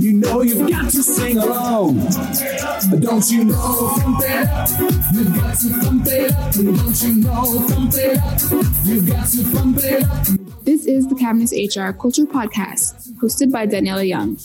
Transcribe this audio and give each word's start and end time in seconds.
You 0.00 0.14
know 0.14 0.40
you've 0.40 0.66
got 0.70 0.90
to 0.90 1.02
sing 1.02 1.36
along. 1.36 1.98
Don't 3.00 3.30
you 3.30 3.44
know? 3.44 3.92
Thump 3.98 4.20
it 4.22 4.48
up. 4.48 4.68
You've 5.12 5.36
got 5.36 5.54
to 5.58 5.68
thump 5.68 6.06
it 6.06 6.32
up. 6.32 6.52
Don't 6.54 7.02
you 7.02 7.14
know? 7.16 7.68
Thump 7.68 7.92
it 7.94 8.16
up. 8.16 8.40
You've 8.86 9.06
got 9.06 9.26
to 9.26 9.42
thump 9.44 9.76
it 9.82 10.02
up. 10.04 10.64
This 10.64 10.86
is 10.86 11.06
the 11.06 11.14
Cavness 11.16 11.52
HR 11.52 11.92
Culture 11.92 12.24
Podcast, 12.24 13.12
hosted 13.18 13.52
by 13.52 13.66
Daniela 13.66 14.08
Young. 14.08 14.38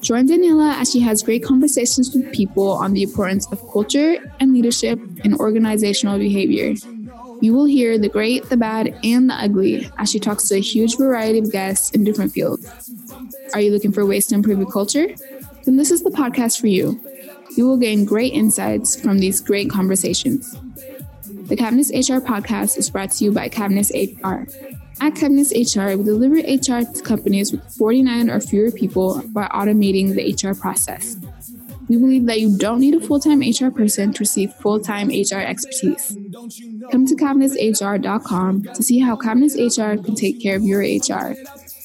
Join 0.00 0.26
Daniela 0.26 0.74
as 0.74 0.90
she 0.90 0.98
has 0.98 1.22
great 1.22 1.44
conversations 1.44 2.12
with 2.12 2.32
people 2.32 2.72
on 2.72 2.92
the 2.92 3.04
importance 3.04 3.46
of 3.52 3.60
culture 3.70 4.16
and 4.40 4.52
leadership 4.52 4.98
and 5.22 5.38
organizational 5.38 6.18
behavior. 6.18 6.74
You 7.40 7.54
will 7.54 7.64
hear 7.64 7.98
the 7.98 8.08
great, 8.08 8.48
the 8.50 8.56
bad, 8.56 8.94
and 9.02 9.30
the 9.30 9.34
ugly 9.34 9.90
as 9.98 10.10
she 10.10 10.20
talks 10.20 10.48
to 10.48 10.56
a 10.56 10.60
huge 10.60 10.96
variety 10.96 11.38
of 11.38 11.50
guests 11.50 11.90
in 11.90 12.04
different 12.04 12.32
fields. 12.32 12.66
Are 13.54 13.60
you 13.60 13.72
looking 13.72 13.92
for 13.92 14.04
ways 14.04 14.26
to 14.26 14.34
improve 14.34 14.58
your 14.58 14.70
culture? 14.70 15.06
Then 15.64 15.76
this 15.76 15.90
is 15.90 16.02
the 16.02 16.10
podcast 16.10 16.60
for 16.60 16.66
you. 16.66 17.00
You 17.56 17.66
will 17.66 17.78
gain 17.78 18.04
great 18.04 18.32
insights 18.32 19.00
from 19.00 19.18
these 19.18 19.40
great 19.40 19.70
conversations. 19.70 20.54
The 21.48 21.56
Cavness 21.56 21.90
HR 21.90 22.24
podcast 22.24 22.78
is 22.78 22.90
brought 22.90 23.10
to 23.12 23.24
you 23.24 23.32
by 23.32 23.48
Cavness 23.48 23.90
HR. 23.90 24.46
At 25.02 25.14
Cavness 25.14 25.50
HR, 25.50 25.96
we 25.96 26.04
deliver 26.04 26.36
HR 26.36 26.84
to 26.84 27.02
companies 27.02 27.52
with 27.52 27.64
49 27.74 28.30
or 28.30 28.40
fewer 28.40 28.70
people 28.70 29.22
by 29.28 29.46
automating 29.48 30.14
the 30.14 30.48
HR 30.48 30.54
process. 30.54 31.16
We 31.90 31.96
believe 31.96 32.26
that 32.26 32.38
you 32.38 32.56
don't 32.56 32.78
need 32.78 32.94
a 32.94 33.00
full 33.00 33.18
time 33.18 33.40
HR 33.40 33.68
person 33.68 34.12
to 34.12 34.20
receive 34.20 34.52
full 34.52 34.78
time 34.78 35.08
HR 35.08 35.40
expertise. 35.40 36.16
Come 36.92 37.04
to 37.04 37.16
CavnessHR.com 37.16 38.62
to 38.62 38.80
see 38.80 39.00
how 39.00 39.16
Cavness 39.16 39.56
HR 39.58 40.00
can 40.00 40.14
take 40.14 40.40
care 40.40 40.54
of 40.54 40.62
your 40.62 40.82
HR 40.82 41.34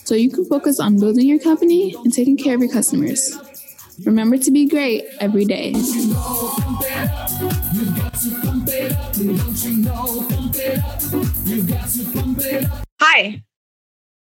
so 0.04 0.14
you 0.14 0.30
can 0.30 0.46
focus 0.46 0.80
on 0.80 1.00
building 1.00 1.28
your 1.28 1.40
company 1.40 1.96
and 2.04 2.14
taking 2.14 2.38
care 2.38 2.54
of 2.54 2.62
your 2.62 2.72
customers. 2.72 3.36
Remember 4.06 4.38
to 4.38 4.52
be 4.52 4.68
great 4.68 5.06
every 5.20 5.44
day. 5.44 5.74
Hi, 13.02 13.42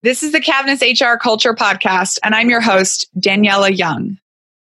this 0.02 0.22
is 0.22 0.32
the 0.32 0.40
Cavness 0.40 0.80
HR 0.80 1.18
Culture 1.18 1.52
Podcast, 1.52 2.18
and 2.22 2.34
I'm 2.34 2.48
your 2.48 2.62
host, 2.62 3.10
Daniela 3.20 3.76
Young. 3.76 4.16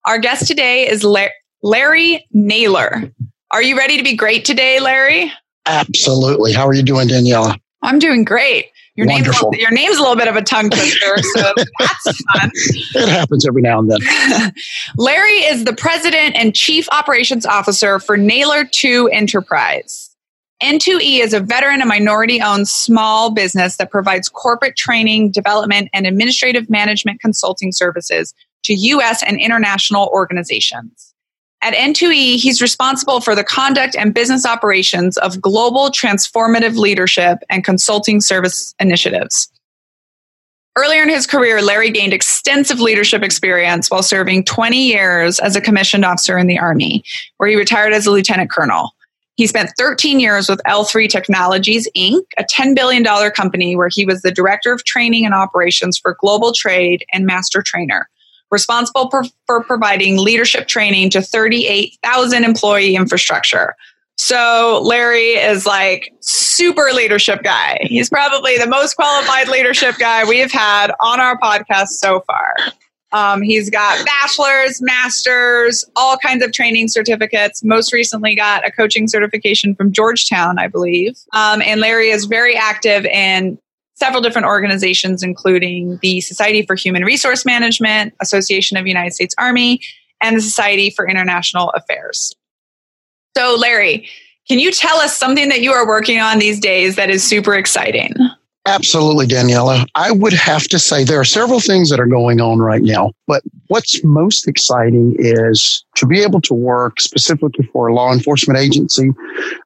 Our 0.09 0.17
guest 0.17 0.47
today 0.47 0.89
is 0.89 1.03
La- 1.03 1.27
Larry 1.61 2.25
Naylor. 2.31 3.13
Are 3.51 3.61
you 3.61 3.77
ready 3.77 3.95
to 3.95 4.03
be 4.03 4.15
great 4.15 4.43
today, 4.43 4.79
Larry? 4.79 5.31
Absolutely. 5.67 6.51
How 6.51 6.65
are 6.65 6.73
you 6.73 6.81
doing, 6.81 7.07
Daniela? 7.07 7.55
I'm 7.83 7.99
doing 7.99 8.23
great. 8.23 8.71
Your 8.95 9.05
name's, 9.05 9.27
a 9.27 9.29
Wonderful. 9.29 9.49
little, 9.51 9.61
your 9.61 9.71
name's 9.71 9.97
a 9.97 10.01
little 10.01 10.15
bit 10.15 10.27
of 10.27 10.35
a 10.35 10.41
tongue 10.41 10.71
twister, 10.71 11.15
so 11.35 11.53
that's 11.79 12.23
fun. 12.23 12.51
It 12.95 13.07
happens 13.07 13.45
every 13.45 13.61
now 13.61 13.77
and 13.77 13.91
then. 13.91 14.51
Larry 14.97 15.29
is 15.29 15.65
the 15.65 15.75
president 15.75 16.35
and 16.35 16.55
chief 16.55 16.89
operations 16.91 17.45
officer 17.45 17.99
for 17.99 18.17
Naylor 18.17 18.65
2 18.65 19.09
Enterprise. 19.09 20.09
N2E 20.63 21.19
is 21.19 21.33
a 21.35 21.39
veteran 21.39 21.81
and 21.81 21.87
minority 21.87 22.41
owned 22.41 22.67
small 22.67 23.29
business 23.29 23.77
that 23.77 23.91
provides 23.91 24.27
corporate 24.27 24.75
training, 24.75 25.29
development, 25.29 25.87
and 25.93 26.07
administrative 26.07 26.67
management 26.67 27.21
consulting 27.21 27.71
services 27.71 28.33
to 28.63 28.73
U.S. 28.73 29.23
and 29.23 29.39
international 29.39 30.09
organizations. 30.13 31.13
At 31.61 31.73
N2E, 31.73 32.37
he's 32.37 32.61
responsible 32.61 33.19
for 33.19 33.35
the 33.35 33.43
conduct 33.43 33.95
and 33.95 34.13
business 34.13 34.45
operations 34.45 35.17
of 35.17 35.41
global 35.41 35.89
transformative 35.89 36.77
leadership 36.77 37.39
and 37.49 37.65
consulting 37.65 38.21
service 38.21 38.73
initiatives. 38.79 39.51
Earlier 40.77 41.03
in 41.03 41.09
his 41.09 41.27
career, 41.27 41.61
Larry 41.61 41.89
gained 41.89 42.13
extensive 42.13 42.79
leadership 42.79 43.23
experience 43.23 43.91
while 43.91 44.03
serving 44.03 44.45
20 44.45 44.77
years 44.77 45.39
as 45.39 45.57
a 45.57 45.61
commissioned 45.61 46.05
officer 46.05 46.37
in 46.37 46.47
the 46.47 46.57
Army, 46.57 47.03
where 47.37 47.49
he 47.49 47.57
retired 47.57 47.91
as 47.91 48.05
a 48.05 48.11
lieutenant 48.11 48.49
colonel. 48.49 48.91
He 49.35 49.47
spent 49.47 49.71
13 49.77 50.19
years 50.19 50.47
with 50.47 50.61
L3 50.67 51.09
Technologies, 51.09 51.89
Inc., 51.97 52.21
a 52.37 52.43
$10 52.43 52.75
billion 52.75 53.03
company 53.31 53.75
where 53.75 53.89
he 53.89 54.05
was 54.05 54.21
the 54.21 54.31
director 54.31 54.71
of 54.71 54.85
training 54.85 55.25
and 55.25 55.33
operations 55.33 55.97
for 55.97 56.15
global 56.19 56.53
trade 56.53 57.03
and 57.11 57.25
master 57.25 57.61
trainer, 57.61 58.09
responsible 58.51 59.09
for, 59.09 59.23
for 59.45 59.63
providing 59.63 60.17
leadership 60.17 60.67
training 60.67 61.09
to 61.11 61.21
38,000 61.21 62.43
employee 62.43 62.95
infrastructure. 62.95 63.75
So 64.17 64.81
Larry 64.83 65.29
is 65.29 65.65
like 65.65 66.13
super 66.19 66.89
leadership 66.93 67.41
guy. 67.41 67.77
He's 67.81 68.09
probably 68.09 68.57
the 68.57 68.67
most 68.67 68.95
qualified 68.95 69.47
leadership 69.47 69.95
guy 69.97 70.25
we 70.27 70.39
have 70.39 70.51
had 70.51 70.91
on 70.99 71.21
our 71.21 71.39
podcast 71.39 71.87
so 71.87 72.21
far. 72.27 72.53
Um, 73.11 73.41
he's 73.41 73.69
got 73.69 74.05
bachelor's, 74.05 74.81
master's, 74.81 75.85
all 75.95 76.17
kinds 76.17 76.43
of 76.43 76.51
training 76.51 76.89
certificates. 76.89 77.63
Most 77.63 77.93
recently, 77.93 78.35
got 78.35 78.67
a 78.67 78.71
coaching 78.71 79.07
certification 79.07 79.73
from 79.73 79.91
Georgetown, 79.91 80.59
I 80.59 80.67
believe. 80.67 81.17
Um, 81.33 81.61
and 81.61 81.81
Larry 81.81 82.09
is 82.09 82.25
very 82.25 82.55
active 82.55 83.05
in 83.05 83.57
several 83.99 84.21
different 84.21 84.47
organizations, 84.47 85.21
including 85.21 85.99
the 86.01 86.21
Society 86.21 86.65
for 86.65 86.75
Human 86.75 87.03
Resource 87.03 87.45
Management, 87.45 88.13
Association 88.21 88.77
of 88.77 88.87
United 88.87 89.13
States 89.13 89.35
Army, 89.37 89.81
and 90.21 90.37
the 90.37 90.41
Society 90.41 90.89
for 90.89 91.07
International 91.07 91.69
Affairs. 91.71 92.33
So, 93.37 93.55
Larry, 93.59 94.09
can 94.47 94.59
you 94.59 94.71
tell 94.71 94.97
us 94.97 95.15
something 95.15 95.49
that 95.49 95.61
you 95.61 95.71
are 95.71 95.85
working 95.87 96.19
on 96.19 96.39
these 96.39 96.59
days 96.59 96.95
that 96.95 97.09
is 97.09 97.23
super 97.23 97.53
exciting? 97.53 98.13
Absolutely, 98.65 99.25
Daniela. 99.25 99.85
I 99.95 100.11
would 100.11 100.33
have 100.33 100.67
to 100.67 100.79
say 100.79 101.03
there 101.03 101.19
are 101.19 101.25
several 101.25 101.59
things 101.59 101.89
that 101.89 101.99
are 101.99 102.05
going 102.05 102.41
on 102.41 102.59
right 102.59 102.81
now, 102.81 103.13
but 103.25 103.41
what's 103.67 104.03
most 104.03 104.47
exciting 104.47 105.15
is 105.17 105.83
to 105.95 106.05
be 106.05 106.21
able 106.21 106.41
to 106.41 106.53
work 106.53 106.99
specifically 106.99 107.67
for 107.71 107.87
a 107.87 107.93
law 107.95 108.11
enforcement 108.11 108.59
agency. 108.59 109.11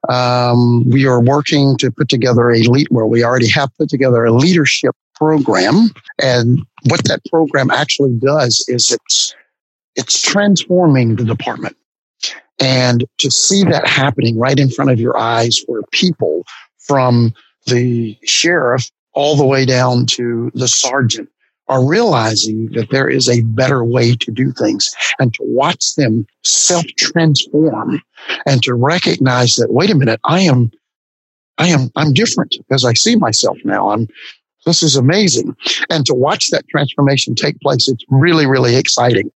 Um, 0.09 0.89
we 0.89 1.05
are 1.07 1.19
working 1.19 1.75
to 1.79 1.91
put 1.91 2.07
together 2.07 2.51
a 2.51 2.59
lead, 2.59 2.87
well, 2.91 3.09
we 3.09 3.23
already 3.23 3.49
have 3.49 3.75
put 3.77 3.89
together 3.89 4.23
a 4.25 4.31
leadership 4.31 4.95
program. 5.15 5.89
And 6.21 6.61
what 6.87 7.03
that 7.05 7.21
program 7.25 7.71
actually 7.71 8.13
does 8.13 8.63
is 8.67 8.91
it's, 8.91 9.35
it's 9.95 10.21
transforming 10.21 11.15
the 11.15 11.25
department. 11.25 11.75
And 12.59 13.03
to 13.17 13.31
see 13.31 13.63
that 13.63 13.87
happening 13.87 14.37
right 14.37 14.59
in 14.59 14.69
front 14.69 14.91
of 14.91 14.99
your 14.99 15.17
eyes 15.17 15.61
where 15.65 15.81
people 15.91 16.43
from 16.77 17.33
the 17.65 18.17
sheriff 18.23 18.89
all 19.13 19.35
the 19.35 19.45
way 19.45 19.65
down 19.65 20.05
to 20.07 20.51
the 20.53 20.67
sergeant 20.67 21.29
are 21.69 21.85
realizing 21.85 22.67
that 22.73 22.89
there 22.89 23.09
is 23.09 23.29
a 23.29 23.41
better 23.41 23.83
way 23.83 24.15
to 24.15 24.31
do 24.31 24.51
things 24.51 24.93
and 25.19 25.33
to 25.33 25.43
watch 25.43 25.95
them 25.95 26.25
self 26.43 26.85
transform 26.97 28.01
and 28.45 28.61
to 28.63 28.73
recognize 28.73 29.55
that, 29.55 29.71
wait 29.71 29.89
a 29.89 29.95
minute, 29.95 30.19
I 30.25 30.41
am, 30.41 30.71
I 31.57 31.67
am, 31.67 31.89
I'm 31.95 32.13
different 32.13 32.55
because 32.57 32.83
I 32.83 32.93
see 32.93 33.15
myself 33.15 33.57
now. 33.63 33.91
I'm, 33.91 34.07
this 34.65 34.83
is 34.83 34.95
amazing. 34.95 35.55
And 35.89 36.05
to 36.05 36.13
watch 36.13 36.49
that 36.49 36.67
transformation 36.67 37.35
take 37.35 37.59
place, 37.61 37.87
it's 37.87 38.05
really, 38.09 38.45
really 38.45 38.75
exciting 38.75 39.31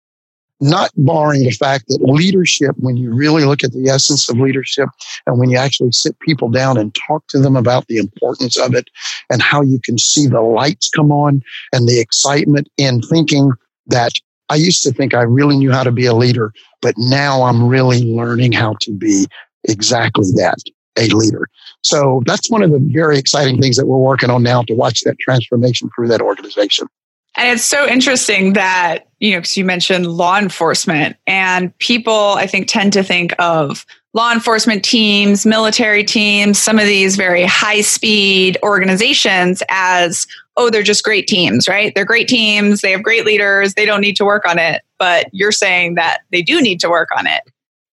not 0.64 0.90
barring 0.96 1.44
the 1.44 1.50
fact 1.50 1.84
that 1.88 2.00
leadership, 2.00 2.74
when 2.78 2.96
you 2.96 3.14
really 3.14 3.44
look 3.44 3.62
at 3.62 3.72
the 3.72 3.88
essence 3.90 4.30
of 4.30 4.38
leadership 4.38 4.88
and 5.26 5.38
when 5.38 5.50
you 5.50 5.58
actually 5.58 5.92
sit 5.92 6.18
people 6.20 6.48
down 6.48 6.78
and 6.78 6.94
talk 6.94 7.22
to 7.28 7.38
them 7.38 7.54
about 7.54 7.86
the 7.86 7.98
importance 7.98 8.56
of 8.56 8.74
it 8.74 8.88
and 9.28 9.42
how 9.42 9.60
you 9.60 9.78
can 9.78 9.98
see 9.98 10.26
the 10.26 10.40
lights 10.40 10.88
come 10.88 11.12
on 11.12 11.42
and 11.74 11.86
the 11.86 12.00
excitement 12.00 12.66
in 12.78 13.02
thinking 13.02 13.52
that 13.88 14.12
I 14.48 14.54
used 14.54 14.82
to 14.84 14.92
think 14.92 15.12
I 15.12 15.22
really 15.22 15.58
knew 15.58 15.70
how 15.70 15.84
to 15.84 15.92
be 15.92 16.06
a 16.06 16.14
leader, 16.14 16.50
but 16.80 16.94
now 16.96 17.42
I'm 17.42 17.68
really 17.68 18.02
learning 18.02 18.52
how 18.52 18.74
to 18.80 18.92
be 18.92 19.26
exactly 19.64 20.30
that, 20.36 20.56
a 20.96 21.08
leader. 21.08 21.46
So 21.82 22.22
that's 22.24 22.50
one 22.50 22.62
of 22.62 22.70
the 22.70 22.80
very 22.80 23.18
exciting 23.18 23.60
things 23.60 23.76
that 23.76 23.86
we're 23.86 23.98
working 23.98 24.30
on 24.30 24.42
now 24.42 24.62
to 24.62 24.74
watch 24.74 25.02
that 25.02 25.18
transformation 25.18 25.90
through 25.94 26.08
that 26.08 26.22
organization. 26.22 26.88
And 27.36 27.48
it's 27.48 27.64
so 27.64 27.86
interesting 27.86 28.52
that, 28.52 29.08
you 29.18 29.32
know, 29.32 29.38
because 29.38 29.56
you 29.56 29.64
mentioned 29.64 30.06
law 30.06 30.38
enforcement 30.38 31.16
and 31.26 31.76
people, 31.78 32.34
I 32.34 32.46
think, 32.46 32.68
tend 32.68 32.92
to 32.92 33.02
think 33.02 33.34
of 33.38 33.84
law 34.12 34.32
enforcement 34.32 34.84
teams, 34.84 35.44
military 35.44 36.04
teams, 36.04 36.60
some 36.60 36.78
of 36.78 36.84
these 36.84 37.16
very 37.16 37.44
high 37.44 37.80
speed 37.80 38.56
organizations 38.62 39.62
as, 39.68 40.26
oh, 40.56 40.70
they're 40.70 40.84
just 40.84 41.02
great 41.02 41.26
teams, 41.26 41.68
right? 41.68 41.92
They're 41.94 42.04
great 42.04 42.28
teams. 42.28 42.80
They 42.80 42.92
have 42.92 43.02
great 43.02 43.26
leaders. 43.26 43.74
They 43.74 43.86
don't 43.86 44.00
need 44.00 44.14
to 44.16 44.24
work 44.24 44.46
on 44.46 44.58
it. 44.58 44.82
But 44.98 45.26
you're 45.32 45.52
saying 45.52 45.96
that 45.96 46.20
they 46.30 46.42
do 46.42 46.62
need 46.62 46.78
to 46.80 46.88
work 46.88 47.08
on 47.16 47.26
it 47.26 47.42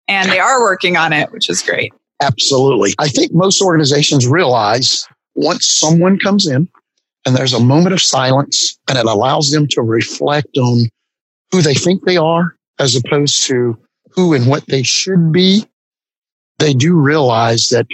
and 0.07 0.29
they 0.29 0.39
are 0.39 0.61
working 0.61 0.97
on 0.97 1.13
it, 1.13 1.31
which 1.31 1.49
is 1.49 1.63
great. 1.63 1.91
Absolutely. 2.21 2.93
I 2.99 3.07
think 3.07 3.33
most 3.33 3.59
organizations 3.59 4.27
realize 4.27 5.07
once 5.33 5.67
someone 5.67 6.19
comes 6.19 6.45
in 6.45 6.69
and 7.25 7.35
there's 7.35 7.53
a 7.53 7.59
moment 7.59 7.93
of 7.93 8.01
silence 8.01 8.79
and 8.89 8.97
it 8.97 9.05
allows 9.05 9.51
them 9.51 9.67
to 9.67 9.81
reflect 9.81 10.57
on 10.57 10.89
who 11.51 11.61
they 11.61 11.73
think 11.73 12.03
they 12.03 12.17
are 12.17 12.55
as 12.79 12.95
opposed 12.95 13.43
to 13.43 13.77
who 14.11 14.33
and 14.33 14.47
what 14.47 14.65
they 14.67 14.83
should 14.83 15.31
be, 15.31 15.65
they 16.59 16.73
do 16.73 16.95
realize 16.95 17.69
that 17.69 17.87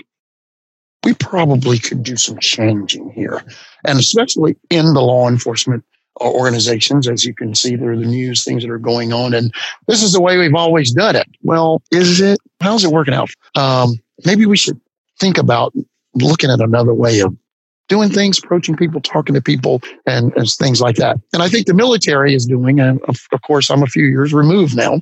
we 1.03 1.13
probably 1.13 1.77
could 1.77 2.03
do 2.03 2.15
some 2.15 2.39
changing 2.39 3.11
here. 3.11 3.41
And 3.85 3.99
especially 3.99 4.55
in 4.69 4.93
the 4.93 5.01
law 5.01 5.27
enforcement 5.27 5.83
organizations, 6.19 7.07
as 7.07 7.23
you 7.23 7.33
can 7.33 7.53
see 7.53 7.77
through 7.77 7.99
the 7.99 8.05
news, 8.05 8.43
things 8.43 8.63
that 8.63 8.71
are 8.71 8.79
going 8.79 9.13
on. 9.13 9.33
And 9.33 9.53
this 9.87 10.01
is 10.01 10.13
the 10.13 10.21
way 10.21 10.37
we've 10.37 10.55
always 10.55 10.91
done 10.91 11.15
it. 11.15 11.27
Well, 11.43 11.81
is 11.91 12.19
it? 12.19 12.39
How's 12.61 12.83
it 12.83 12.91
working 12.91 13.13
out? 13.13 13.29
Um, 13.55 13.93
maybe 14.25 14.45
we 14.45 14.57
should 14.57 14.79
think 15.19 15.37
about 15.37 15.73
looking 16.15 16.49
at 16.49 16.59
another 16.59 16.93
way 16.93 17.19
of 17.19 17.35
doing 17.87 18.09
things, 18.09 18.39
approaching 18.39 18.75
people, 18.75 19.01
talking 19.01 19.35
to 19.35 19.41
people, 19.41 19.81
and, 20.05 20.35
and 20.35 20.49
things 20.49 20.81
like 20.81 20.95
that. 20.97 21.17
And 21.33 21.41
I 21.41 21.49
think 21.49 21.67
the 21.67 21.73
military 21.73 22.33
is 22.33 22.45
doing, 22.45 22.79
and 22.79 23.01
of, 23.03 23.19
of 23.31 23.41
course, 23.41 23.69
I'm 23.69 23.83
a 23.83 23.87
few 23.87 24.05
years 24.05 24.33
removed 24.33 24.75
now, 24.75 25.01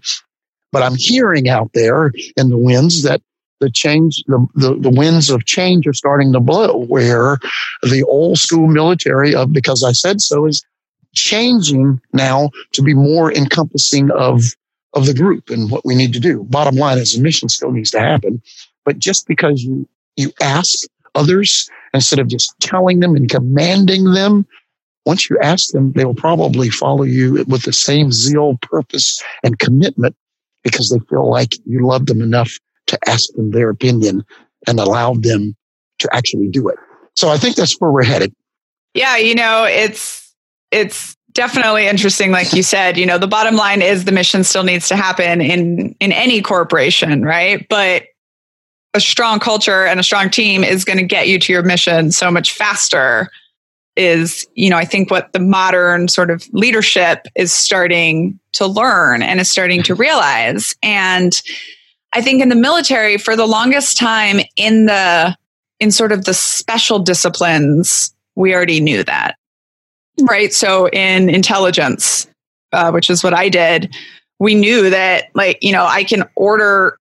but 0.71 0.83
I'm 0.83 0.95
hearing 0.95 1.49
out 1.49 1.71
there 1.73 2.11
in 2.37 2.49
the 2.49 2.57
winds 2.57 3.03
that 3.03 3.21
the 3.59 3.69
change, 3.69 4.23
the, 4.27 4.45
the, 4.55 4.75
the 4.75 4.89
winds 4.89 5.29
of 5.29 5.45
change 5.45 5.87
are 5.87 5.93
starting 5.93 6.33
to 6.33 6.39
blow 6.39 6.85
where 6.85 7.37
the 7.83 8.03
old 8.07 8.37
school 8.37 8.67
military 8.67 9.33
of 9.33 9.53
because 9.53 9.83
I 9.83 9.93
said 9.93 10.21
so 10.21 10.45
is 10.45 10.63
changing 11.13 12.01
now 12.11 12.51
to 12.73 12.81
be 12.81 12.93
more 12.93 13.33
encompassing 13.33 14.11
of, 14.11 14.43
of 14.93 15.05
the 15.05 15.13
group 15.13 15.49
and 15.49 15.71
what 15.71 15.85
we 15.85 15.95
need 15.95 16.13
to 16.13 16.19
do. 16.19 16.43
Bottom 16.43 16.75
line 16.75 16.97
is 16.97 17.13
the 17.13 17.21
mission 17.21 17.47
still 17.47 17.71
needs 17.71 17.91
to 17.91 17.99
happen. 17.99 18.41
But 18.83 18.99
just 18.99 19.27
because 19.27 19.63
you, 19.63 19.87
you 20.17 20.31
ask 20.41 20.85
others 21.15 21.69
instead 21.93 22.19
of 22.19 22.27
just 22.27 22.53
telling 22.59 22.99
them 22.99 23.15
and 23.15 23.29
commanding 23.29 24.11
them, 24.11 24.45
once 25.05 25.29
you 25.29 25.37
ask 25.41 25.71
them, 25.71 25.91
they 25.93 26.05
will 26.05 26.15
probably 26.15 26.69
follow 26.69 27.03
you 27.03 27.45
with 27.47 27.63
the 27.63 27.73
same 27.73 28.11
zeal, 28.11 28.57
purpose, 28.61 29.21
and 29.43 29.59
commitment 29.59 30.15
because 30.63 30.89
they 30.89 30.99
feel 31.09 31.29
like 31.29 31.53
you 31.65 31.85
love 31.85 32.07
them 32.07 32.21
enough 32.21 32.57
to 32.87 32.97
ask 33.07 33.31
them 33.33 33.51
their 33.51 33.69
opinion 33.69 34.25
and 34.67 34.79
allow 34.79 35.13
them 35.13 35.55
to 35.99 36.09
actually 36.13 36.47
do 36.47 36.67
it. 36.67 36.77
So 37.15 37.29
I 37.29 37.37
think 37.37 37.55
that's 37.55 37.79
where 37.79 37.91
we're 37.91 38.03
headed. 38.03 38.33
Yeah, 38.93 39.17
you 39.17 39.35
know, 39.35 39.65
it's 39.65 40.33
it's 40.71 41.15
definitely 41.33 41.87
interesting 41.87 42.31
like 42.31 42.53
you 42.53 42.63
said, 42.63 42.97
you 42.97 43.05
know, 43.05 43.17
the 43.17 43.27
bottom 43.27 43.55
line 43.55 43.81
is 43.81 44.05
the 44.05 44.11
mission 44.11 44.43
still 44.43 44.63
needs 44.63 44.87
to 44.87 44.95
happen 44.95 45.41
in 45.41 45.95
in 45.99 46.11
any 46.11 46.41
corporation, 46.41 47.23
right? 47.23 47.65
But 47.69 48.03
a 48.95 48.99
strong 49.01 49.39
culture 49.39 49.85
and 49.85 49.99
a 49.99 50.03
strong 50.03 50.29
team 50.29 50.63
is 50.63 50.85
going 50.85 50.97
to 50.97 51.03
get 51.03 51.27
you 51.27 51.37
to 51.37 51.51
your 51.51 51.63
mission 51.63 52.11
so 52.11 52.31
much 52.31 52.53
faster 52.53 53.29
is 53.97 54.47
you 54.55 54.69
know 54.69 54.77
i 54.77 54.85
think 54.85 55.11
what 55.11 55.31
the 55.33 55.39
modern 55.39 56.07
sort 56.07 56.31
of 56.31 56.47
leadership 56.53 57.27
is 57.35 57.51
starting 57.51 58.39
to 58.53 58.65
learn 58.65 59.21
and 59.21 59.39
is 59.39 59.49
starting 59.49 59.83
to 59.83 59.93
realize. 59.93 60.73
And 60.81 61.39
i 62.13 62.21
think 62.21 62.41
in 62.41 62.49
the 62.49 62.55
military 62.55 63.17
for 63.17 63.35
the 63.35 63.45
longest 63.45 63.97
time 63.97 64.39
in 64.55 64.85
the 64.85 65.35
in 65.81 65.91
sort 65.91 66.13
of 66.13 66.23
the 66.23 66.33
special 66.33 66.99
disciplines 66.99 68.15
we 68.35 68.55
already 68.55 68.79
knew 68.79 69.03
that 69.03 69.35
right? 70.21 70.53
So 70.53 70.87
in 70.89 71.29
intelligence 71.29 72.27
uh, 72.71 72.91
which 72.91 73.09
is 73.09 73.23
what 73.23 73.33
i 73.33 73.49
did 73.49 73.93
we 74.39 74.55
knew 74.55 74.89
that 74.89 75.25
like 75.33 75.57
you 75.61 75.73
know 75.73 75.85
i 75.85 76.03
can 76.03 76.23
order 76.35 76.97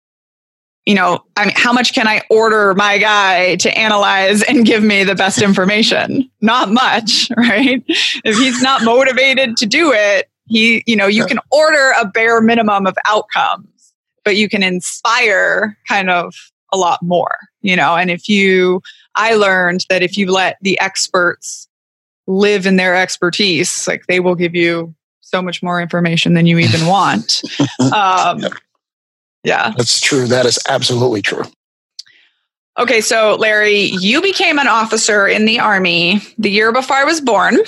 you 0.87 0.95
know, 0.95 1.25
I 1.37 1.47
mean, 1.47 1.55
how 1.57 1.73
much 1.73 1.95
can 1.95 2.07
I 2.07 2.21
order 2.29 2.75
my 2.75 2.99
guy 2.99 3.57
to 3.57 3.79
analyze 3.79 4.43
and 4.43 4.67
give 4.67 4.83
me 4.83 5.03
the 5.03 5.15
best 5.15 5.41
information? 5.41 6.31
Not 6.41 6.71
much, 6.71 7.31
right? 7.37 7.83
If 7.87 8.37
he's 8.37 8.61
not 8.61 8.85
motivated 8.85 9.57
to 9.59 9.67
do 9.67 9.93
it, 9.93 10.29
he, 10.47 10.85
you 10.87 10.95
know, 10.95 11.07
you 11.07 11.25
can 11.25 11.39
order 11.51 11.95
a 11.99 12.07
bare 12.07 12.41
minimum 12.43 12.87
of 12.87 12.97
outcomes, 13.07 13.95
but 14.25 14.37
you 14.37 14.49
can 14.49 14.63
inspire 14.63 15.79
kind 15.89 16.11
of 16.11 16.35
a 16.71 16.77
lot 16.77 17.03
more, 17.03 17.39
you 17.63 17.77
know, 17.77 17.97
and 17.97 18.11
if 18.11 18.29
you, 18.29 18.83
I 19.15 19.35
learned 19.35 19.87
that 19.89 20.03
if 20.03 20.19
you 20.19 20.31
let 20.31 20.59
the 20.61 20.79
experts 20.81 21.67
live 22.27 22.67
in 22.67 22.77
their 22.77 22.95
expertise, 22.95 23.87
like 23.89 24.07
they 24.07 24.21
will 24.21 24.35
give 24.35 24.55
you 24.55 24.95
so 25.23 25.41
much 25.41 25.63
more 25.63 25.81
information 25.81 26.35
than 26.35 26.47
you 26.47 26.59
even 26.59 26.87
want. 26.87 27.43
Um. 27.93 28.45
Yeah. 29.45 29.73
That's 29.77 30.01
true. 30.01 30.27
That 30.27 30.47
is 30.47 30.59
absolutely 30.69 31.23
true. 31.23 31.45
Okay, 32.77 33.01
so 33.01 33.37
Larry, 33.39 33.93
you 34.01 34.21
became 34.21 34.59
an 34.59 34.67
officer 34.67 35.29
in 35.29 35.45
the 35.45 35.61
Army 35.61 36.21
the 36.39 36.51
year 36.51 36.73
before 36.73 36.97
I 36.97 37.05
was 37.05 37.21
born. 37.21 37.59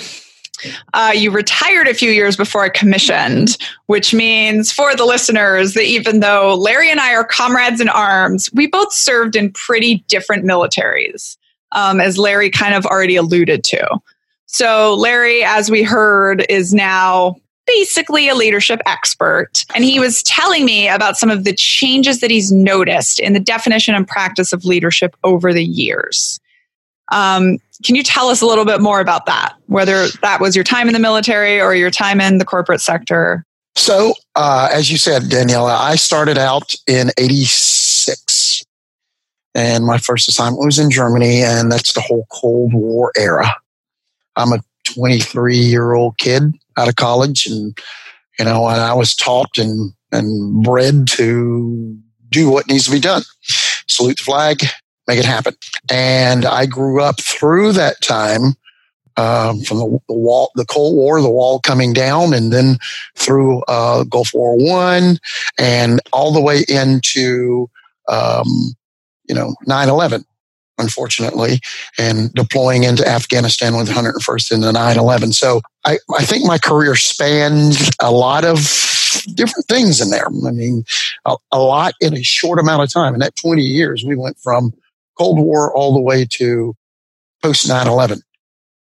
Uh, 0.93 1.13
you 1.15 1.31
retired 1.31 1.87
a 1.87 1.93
few 1.93 2.11
years 2.11 2.35
before 2.35 2.63
I 2.63 2.69
commissioned, 2.69 3.57
which 3.85 4.13
means 4.13 4.71
for 4.71 4.95
the 4.95 5.05
listeners 5.05 5.75
that 5.75 5.83
even 5.83 6.19
though 6.19 6.55
Larry 6.55 6.89
and 6.89 6.99
I 6.99 7.13
are 7.13 7.23
comrades 7.23 7.79
in 7.79 7.89
arms, 7.89 8.49
we 8.53 8.67
both 8.67 8.91
served 8.91 9.35
in 9.35 9.51
pretty 9.51 10.03
different 10.07 10.45
militaries, 10.45 11.37
um, 11.73 12.01
as 12.01 12.17
Larry 12.17 12.49
kind 12.49 12.73
of 12.73 12.85
already 12.85 13.15
alluded 13.15 13.63
to. 13.65 13.87
So, 14.47 14.95
Larry, 14.95 15.43
as 15.43 15.69
we 15.69 15.83
heard, 15.83 16.45
is 16.49 16.73
now 16.73 17.35
basically 17.67 18.29
a 18.29 18.35
leadership 18.35 18.81
expert. 18.85 19.65
And 19.75 19.83
he 19.83 19.99
was 19.99 20.23
telling 20.23 20.65
me 20.65 20.87
about 20.87 21.17
some 21.17 21.29
of 21.29 21.43
the 21.43 21.53
changes 21.53 22.21
that 22.21 22.31
he's 22.31 22.51
noticed 22.51 23.19
in 23.19 23.33
the 23.33 23.39
definition 23.39 23.93
and 23.93 24.07
practice 24.07 24.53
of 24.53 24.65
leadership 24.65 25.15
over 25.23 25.53
the 25.53 25.63
years. 25.63 26.39
Um, 27.11 27.57
can 27.85 27.95
you 27.95 28.03
tell 28.03 28.29
us 28.29 28.41
a 28.41 28.45
little 28.45 28.65
bit 28.65 28.81
more 28.81 28.99
about 28.99 29.25
that? 29.27 29.55
Whether 29.67 30.07
that 30.21 30.41
was 30.41 30.55
your 30.55 30.63
time 30.63 30.87
in 30.87 30.93
the 30.93 30.99
military 30.99 31.61
or 31.61 31.75
your 31.75 31.91
time 31.91 32.19
in 32.19 32.37
the 32.39 32.45
corporate 32.45 32.81
sector? 32.81 33.45
So, 33.75 34.15
uh, 34.35 34.69
as 34.73 34.89
you 34.89 34.97
said, 34.97 35.23
Daniela, 35.23 35.77
I 35.77 35.95
started 35.95 36.37
out 36.37 36.73
in 36.87 37.11
86. 37.17 38.63
And 39.53 39.85
my 39.85 39.97
first 39.97 40.27
assignment 40.27 40.65
was 40.65 40.79
in 40.79 40.89
Germany, 40.89 41.43
and 41.43 41.71
that's 41.71 41.93
the 41.93 42.01
whole 42.01 42.25
Cold 42.31 42.73
War 42.73 43.11
era. 43.15 43.55
I'm 44.35 44.51
a 44.51 44.59
23 44.93 45.57
year 45.57 45.93
old 45.93 46.17
kid 46.17 46.43
out 46.77 46.87
of 46.87 46.95
college 46.95 47.45
and 47.45 47.77
you 48.39 48.45
know 48.45 48.67
and 48.67 48.81
i 48.81 48.93
was 48.93 49.15
taught 49.15 49.57
and 49.57 49.93
and 50.11 50.63
bred 50.63 51.07
to 51.07 51.97
do 52.29 52.49
what 52.49 52.67
needs 52.67 52.85
to 52.85 52.91
be 52.91 52.99
done. 52.99 53.23
Salute 53.87 54.17
the 54.17 54.23
flag 54.23 54.63
make 55.07 55.19
it 55.19 55.25
happen. 55.25 55.55
And 55.89 56.45
i 56.45 56.65
grew 56.65 57.01
up 57.01 57.21
through 57.21 57.73
that 57.73 58.01
time 58.01 58.55
um, 59.15 59.61
from 59.61 59.77
the, 59.77 59.99
the, 60.07 60.13
wall 60.13 60.51
the 60.55 60.65
cold 60.65 60.95
war 60.95 61.21
the 61.21 61.29
wall 61.29 61.59
coming 61.59 61.93
down 61.93 62.33
and 62.33 62.53
then 62.53 62.77
through 63.15 63.63
uh, 63.67 64.03
gulf 64.03 64.31
war 64.33 64.55
one 64.57 65.17
and 65.57 66.01
all 66.13 66.31
the 66.31 66.41
way 66.41 66.63
into 66.67 67.69
um, 68.09 68.47
you 69.27 69.33
know 69.33 69.55
9-11 69.67 70.23
unfortunately, 70.77 71.59
and 71.97 72.33
deploying 72.33 72.83
into 72.83 73.07
Afghanistan 73.07 73.75
with 73.75 73.89
101st 73.89 74.51
in 74.51 74.61
the 74.61 74.71
9/11. 74.71 75.33
So 75.33 75.61
I, 75.85 75.97
I 76.17 76.23
think 76.25 76.45
my 76.45 76.57
career 76.57 76.95
spanned 76.95 77.75
a 78.01 78.11
lot 78.11 78.45
of 78.45 78.57
different 79.33 79.65
things 79.67 80.01
in 80.01 80.09
there. 80.09 80.27
I 80.27 80.51
mean, 80.51 80.83
a, 81.25 81.35
a 81.51 81.59
lot 81.59 81.93
in 82.01 82.15
a 82.15 82.23
short 82.23 82.59
amount 82.59 82.83
of 82.83 82.91
time. 82.91 83.13
In 83.13 83.19
that 83.19 83.35
20 83.35 83.61
years, 83.61 84.03
we 84.05 84.15
went 84.15 84.37
from 84.39 84.73
Cold 85.17 85.39
War 85.39 85.73
all 85.73 85.93
the 85.93 86.01
way 86.01 86.25
to 86.25 86.75
post 87.41 87.67
9/11. 87.67 88.21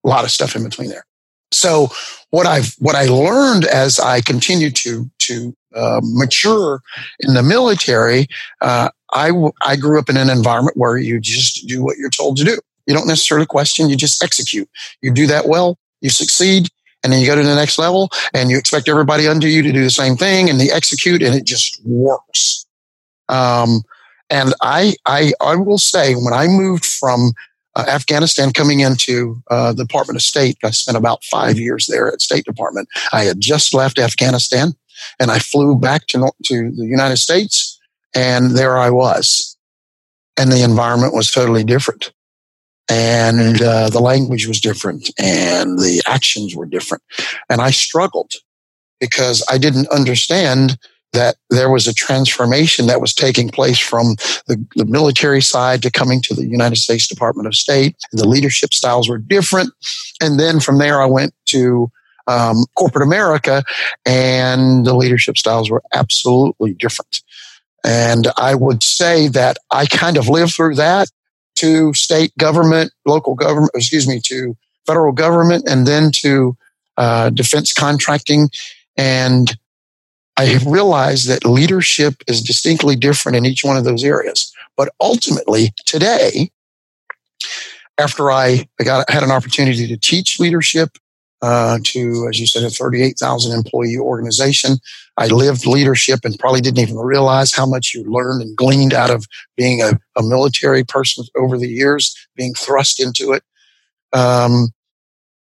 A 0.04 0.08
lot 0.08 0.24
of 0.24 0.30
stuff 0.30 0.54
in 0.56 0.64
between 0.64 0.88
there. 0.88 1.06
So 1.52 1.88
what 2.30 2.46
I've 2.46 2.74
what 2.78 2.96
I 2.96 3.04
learned 3.06 3.64
as 3.64 4.00
I 4.00 4.20
continued 4.20 4.76
to 4.76 5.08
to 5.20 5.54
uh, 5.74 6.00
mature 6.02 6.82
in 7.20 7.34
the 7.34 7.42
military, 7.42 8.28
uh, 8.60 8.90
I, 9.14 9.30
I 9.62 9.76
grew 9.76 9.98
up 9.98 10.08
in 10.08 10.16
an 10.16 10.28
environment 10.28 10.76
where 10.76 10.98
you 10.98 11.20
just 11.20 11.66
do 11.66 11.82
what 11.82 11.96
you're 11.96 12.10
told 12.10 12.36
to 12.38 12.44
do. 12.44 12.58
You 12.86 12.94
don't 12.94 13.06
necessarily 13.06 13.46
question, 13.46 13.88
you 13.88 13.96
just 13.96 14.22
execute. 14.22 14.68
You 15.00 15.12
do 15.12 15.26
that 15.28 15.48
well, 15.48 15.78
you 16.00 16.10
succeed, 16.10 16.68
and 17.02 17.12
then 17.12 17.20
you 17.20 17.26
go 17.26 17.36
to 17.36 17.42
the 17.42 17.54
next 17.54 17.78
level 17.78 18.10
and 18.32 18.50
you 18.50 18.58
expect 18.58 18.88
everybody 18.88 19.28
under 19.28 19.46
you 19.46 19.62
to 19.62 19.72
do 19.72 19.82
the 19.82 19.90
same 19.90 20.16
thing 20.16 20.50
and 20.50 20.58
they 20.58 20.70
execute 20.70 21.22
and 21.22 21.34
it 21.34 21.44
just 21.44 21.80
works. 21.84 22.66
Um, 23.28 23.82
and 24.30 24.54
I, 24.62 24.94
I, 25.06 25.32
I 25.40 25.54
will 25.56 25.78
say 25.78 26.14
when 26.14 26.32
I 26.32 26.48
moved 26.48 26.84
from 26.84 27.32
uh, 27.76 27.84
Afghanistan 27.88 28.52
coming 28.52 28.80
into 28.80 29.42
uh, 29.50 29.72
the 29.72 29.84
Department 29.84 30.16
of 30.16 30.22
State, 30.22 30.56
I 30.64 30.70
spent 30.70 30.96
about 30.96 31.22
five 31.24 31.58
years 31.58 31.86
there 31.86 32.08
at 32.08 32.22
State 32.22 32.44
Department. 32.44 32.88
I 33.12 33.24
had 33.24 33.40
just 33.40 33.74
left 33.74 33.98
Afghanistan 33.98 34.74
and 35.20 35.30
I 35.30 35.38
flew 35.38 35.78
back 35.78 36.06
to, 36.08 36.30
to 36.44 36.70
the 36.70 36.86
United 36.86 37.18
States 37.18 37.63
and 38.14 38.52
there 38.52 38.76
I 38.76 38.90
was. 38.90 39.56
And 40.36 40.50
the 40.50 40.62
environment 40.62 41.14
was 41.14 41.30
totally 41.30 41.64
different. 41.64 42.12
And 42.90 43.62
uh, 43.62 43.88
the 43.88 44.00
language 44.00 44.46
was 44.46 44.60
different 44.60 45.10
and 45.18 45.78
the 45.78 46.02
actions 46.06 46.54
were 46.54 46.66
different. 46.66 47.02
And 47.48 47.60
I 47.60 47.70
struggled 47.70 48.32
because 49.00 49.44
I 49.50 49.58
didn't 49.58 49.88
understand 49.88 50.78
that 51.14 51.36
there 51.48 51.70
was 51.70 51.86
a 51.86 51.94
transformation 51.94 52.86
that 52.86 53.00
was 53.00 53.14
taking 53.14 53.48
place 53.48 53.78
from 53.78 54.16
the, 54.48 54.62
the, 54.74 54.84
military 54.84 55.40
side 55.40 55.80
to 55.82 55.90
coming 55.90 56.20
to 56.20 56.34
the 56.34 56.44
United 56.44 56.76
States 56.76 57.06
Department 57.06 57.46
of 57.46 57.54
State. 57.54 57.96
The 58.12 58.28
leadership 58.28 58.74
styles 58.74 59.08
were 59.08 59.18
different. 59.18 59.72
And 60.20 60.38
then 60.38 60.58
from 60.58 60.78
there, 60.78 61.00
I 61.00 61.06
went 61.06 61.32
to 61.46 61.90
um, 62.26 62.64
corporate 62.76 63.06
America, 63.06 63.62
and 64.04 64.84
the 64.84 64.94
leadership 64.94 65.36
styles 65.36 65.70
were 65.70 65.82
absolutely 65.92 66.74
different. 66.74 67.22
And 67.84 68.28
I 68.36 68.54
would 68.54 68.82
say 68.82 69.28
that 69.28 69.58
I 69.70 69.86
kind 69.86 70.16
of 70.16 70.28
lived 70.28 70.54
through 70.54 70.76
that 70.76 71.10
to 71.56 71.92
state 71.94 72.36
government, 72.38 72.92
local 73.06 73.34
government, 73.34 73.70
excuse 73.74 74.08
me, 74.08 74.20
to 74.24 74.56
federal 74.86 75.12
government, 75.12 75.68
and 75.68 75.86
then 75.86 76.10
to 76.12 76.56
uh, 76.96 77.30
defense 77.30 77.72
contracting. 77.72 78.48
And 78.96 79.56
I 80.36 80.58
realized 80.66 81.28
that 81.28 81.44
leadership 81.44 82.22
is 82.26 82.42
distinctly 82.42 82.96
different 82.96 83.36
in 83.36 83.46
each 83.46 83.64
one 83.64 83.76
of 83.76 83.84
those 83.84 84.02
areas. 84.02 84.52
But 84.76 84.92
ultimately, 85.00 85.72
today, 85.84 86.50
after 87.98 88.32
I, 88.32 88.66
got 88.82 89.08
had 89.08 89.22
an 89.22 89.30
opportunity 89.30 89.86
to 89.86 89.96
teach 89.96 90.40
leadership 90.40 90.98
uh, 91.44 91.78
to, 91.84 92.26
as 92.26 92.40
you 92.40 92.46
said, 92.46 92.62
a 92.62 92.70
38,000 92.70 93.52
employee 93.52 93.98
organization. 93.98 94.78
I 95.18 95.26
lived 95.26 95.66
leadership 95.66 96.20
and 96.24 96.38
probably 96.38 96.62
didn't 96.62 96.78
even 96.78 96.96
realize 96.96 97.52
how 97.52 97.66
much 97.66 97.92
you 97.92 98.02
learned 98.04 98.40
and 98.40 98.56
gleaned 98.56 98.94
out 98.94 99.10
of 99.10 99.26
being 99.54 99.82
a, 99.82 100.00
a 100.16 100.22
military 100.22 100.84
person 100.84 101.26
over 101.36 101.58
the 101.58 101.68
years, 101.68 102.16
being 102.34 102.54
thrust 102.54 102.98
into 102.98 103.32
it. 103.32 103.42
Um, 104.14 104.68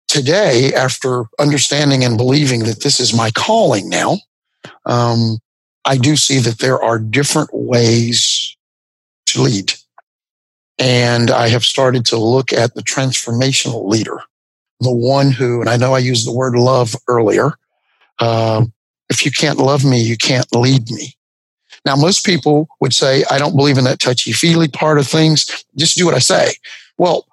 today, 0.06 0.74
after 0.74 1.24
understanding 1.38 2.04
and 2.04 2.18
believing 2.18 2.64
that 2.64 2.82
this 2.82 3.00
is 3.00 3.16
my 3.16 3.30
calling 3.30 3.88
now, 3.88 4.18
um, 4.84 5.38
I 5.86 5.96
do 5.96 6.14
see 6.16 6.40
that 6.40 6.58
there 6.58 6.82
are 6.82 6.98
different 6.98 7.48
ways 7.54 8.54
to 9.28 9.40
lead. 9.40 9.72
And 10.78 11.30
I 11.30 11.48
have 11.48 11.64
started 11.64 12.04
to 12.06 12.18
look 12.18 12.52
at 12.52 12.74
the 12.74 12.82
transformational 12.82 13.88
leader 13.88 14.20
the 14.80 14.92
one 14.92 15.30
who, 15.30 15.60
and 15.60 15.70
I 15.70 15.76
know 15.76 15.94
I 15.94 15.98
used 15.98 16.26
the 16.26 16.32
word 16.32 16.54
love 16.54 16.94
earlier. 17.08 17.54
Uh, 18.18 18.66
if 19.08 19.24
you 19.24 19.30
can't 19.30 19.58
love 19.58 19.84
me, 19.84 20.00
you 20.00 20.16
can't 20.16 20.46
lead 20.54 20.90
me. 20.90 21.14
Now, 21.84 21.96
most 21.96 22.26
people 22.26 22.68
would 22.80 22.92
say, 22.92 23.24
I 23.30 23.38
don't 23.38 23.56
believe 23.56 23.78
in 23.78 23.84
that 23.84 24.00
touchy 24.00 24.32
feely 24.32 24.68
part 24.68 24.98
of 24.98 25.06
things. 25.06 25.64
Just 25.76 25.96
do 25.96 26.04
what 26.04 26.14
I 26.14 26.18
say. 26.18 26.54
Well, 26.98 27.26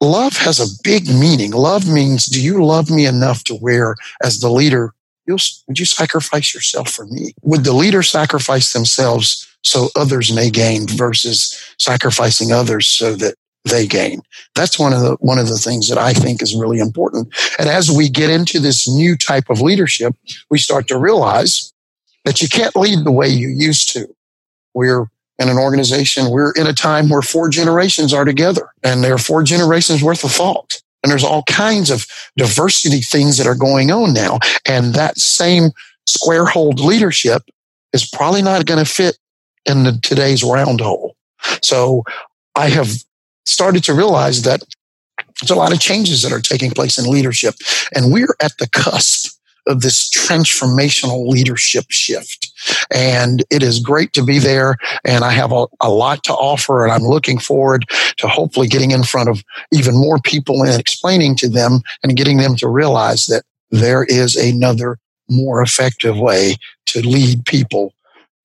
love 0.00 0.36
has 0.38 0.58
a 0.58 0.82
big 0.82 1.08
meaning. 1.08 1.52
Love 1.52 1.86
means, 1.88 2.26
do 2.26 2.42
you 2.42 2.64
love 2.64 2.90
me 2.90 3.06
enough 3.06 3.44
to 3.44 3.54
where, 3.54 3.96
as 4.22 4.40
the 4.40 4.50
leader, 4.50 4.94
would 5.26 5.78
you 5.78 5.84
sacrifice 5.84 6.54
yourself 6.54 6.90
for 6.90 7.06
me? 7.06 7.34
Would 7.42 7.64
the 7.64 7.72
leader 7.72 8.02
sacrifice 8.02 8.72
themselves 8.72 9.46
so 9.62 9.88
others 9.94 10.32
may 10.32 10.50
gain 10.50 10.86
versus 10.88 11.74
sacrificing 11.78 12.50
others 12.50 12.86
so 12.86 13.14
that 13.16 13.34
they 13.64 13.86
gain. 13.86 14.22
That's 14.54 14.78
one 14.78 14.92
of 14.92 15.00
the 15.00 15.16
one 15.20 15.38
of 15.38 15.48
the 15.48 15.58
things 15.58 15.88
that 15.88 15.98
I 15.98 16.12
think 16.12 16.42
is 16.42 16.54
really 16.54 16.78
important. 16.78 17.32
And 17.58 17.68
as 17.68 17.90
we 17.90 18.08
get 18.08 18.30
into 18.30 18.58
this 18.58 18.88
new 18.88 19.16
type 19.16 19.50
of 19.50 19.60
leadership, 19.60 20.14
we 20.50 20.58
start 20.58 20.88
to 20.88 20.98
realize 20.98 21.72
that 22.24 22.40
you 22.40 22.48
can't 22.48 22.76
lead 22.76 23.04
the 23.04 23.12
way 23.12 23.28
you 23.28 23.48
used 23.48 23.92
to. 23.92 24.06
We're 24.74 25.06
in 25.38 25.48
an 25.48 25.58
organization, 25.58 26.30
we're 26.30 26.52
in 26.52 26.66
a 26.66 26.72
time 26.74 27.08
where 27.08 27.22
four 27.22 27.48
generations 27.48 28.12
are 28.12 28.26
together 28.26 28.68
and 28.82 29.02
there 29.02 29.14
are 29.14 29.18
four 29.18 29.42
generations 29.42 30.02
worth 30.02 30.22
of 30.22 30.30
thought. 30.30 30.82
And 31.02 31.10
there's 31.10 31.24
all 31.24 31.44
kinds 31.44 31.90
of 31.90 32.06
diversity 32.36 33.00
things 33.00 33.38
that 33.38 33.46
are 33.46 33.54
going 33.54 33.90
on 33.90 34.12
now. 34.12 34.38
And 34.66 34.94
that 34.94 35.18
same 35.18 35.70
square 36.06 36.44
hold 36.44 36.78
leadership 36.78 37.42
is 37.94 38.06
probably 38.06 38.42
not 38.42 38.66
going 38.66 38.84
to 38.84 38.90
fit 38.90 39.16
in 39.64 39.84
the, 39.84 39.98
today's 40.02 40.42
round 40.42 40.82
hole. 40.82 41.16
So 41.62 42.04
I 42.54 42.68
have 42.68 43.02
started 43.50 43.84
to 43.84 43.94
realize 43.94 44.42
that 44.42 44.62
there's 45.40 45.50
a 45.50 45.54
lot 45.54 45.72
of 45.72 45.80
changes 45.80 46.22
that 46.22 46.32
are 46.32 46.40
taking 46.40 46.70
place 46.70 46.98
in 46.98 47.10
leadership. 47.10 47.54
And 47.94 48.12
we're 48.12 48.36
at 48.40 48.56
the 48.58 48.68
cusp 48.68 49.38
of 49.66 49.82
this 49.82 50.10
transformational 50.10 51.28
leadership 51.28 51.84
shift. 51.88 52.50
And 52.94 53.44
it 53.50 53.62
is 53.62 53.78
great 53.78 54.12
to 54.14 54.22
be 54.22 54.38
there. 54.38 54.76
And 55.04 55.24
I 55.24 55.30
have 55.32 55.52
a, 55.52 55.66
a, 55.80 55.90
lot 55.90 56.24
to 56.24 56.32
offer. 56.32 56.84
And 56.84 56.92
I'm 56.92 57.02
looking 57.02 57.38
forward 57.38 57.84
to 58.16 58.28
hopefully 58.28 58.68
getting 58.68 58.90
in 58.90 59.02
front 59.02 59.28
of 59.28 59.42
even 59.72 59.94
more 59.94 60.18
people 60.18 60.62
and 60.62 60.78
explaining 60.78 61.36
to 61.36 61.48
them 61.48 61.80
and 62.02 62.16
getting 62.16 62.38
them 62.38 62.56
to 62.56 62.68
realize 62.68 63.26
that 63.26 63.44
there 63.70 64.04
is 64.04 64.34
another 64.34 64.98
more 65.28 65.62
effective 65.62 66.18
way 66.18 66.56
to 66.86 67.06
lead 67.06 67.44
people 67.46 67.94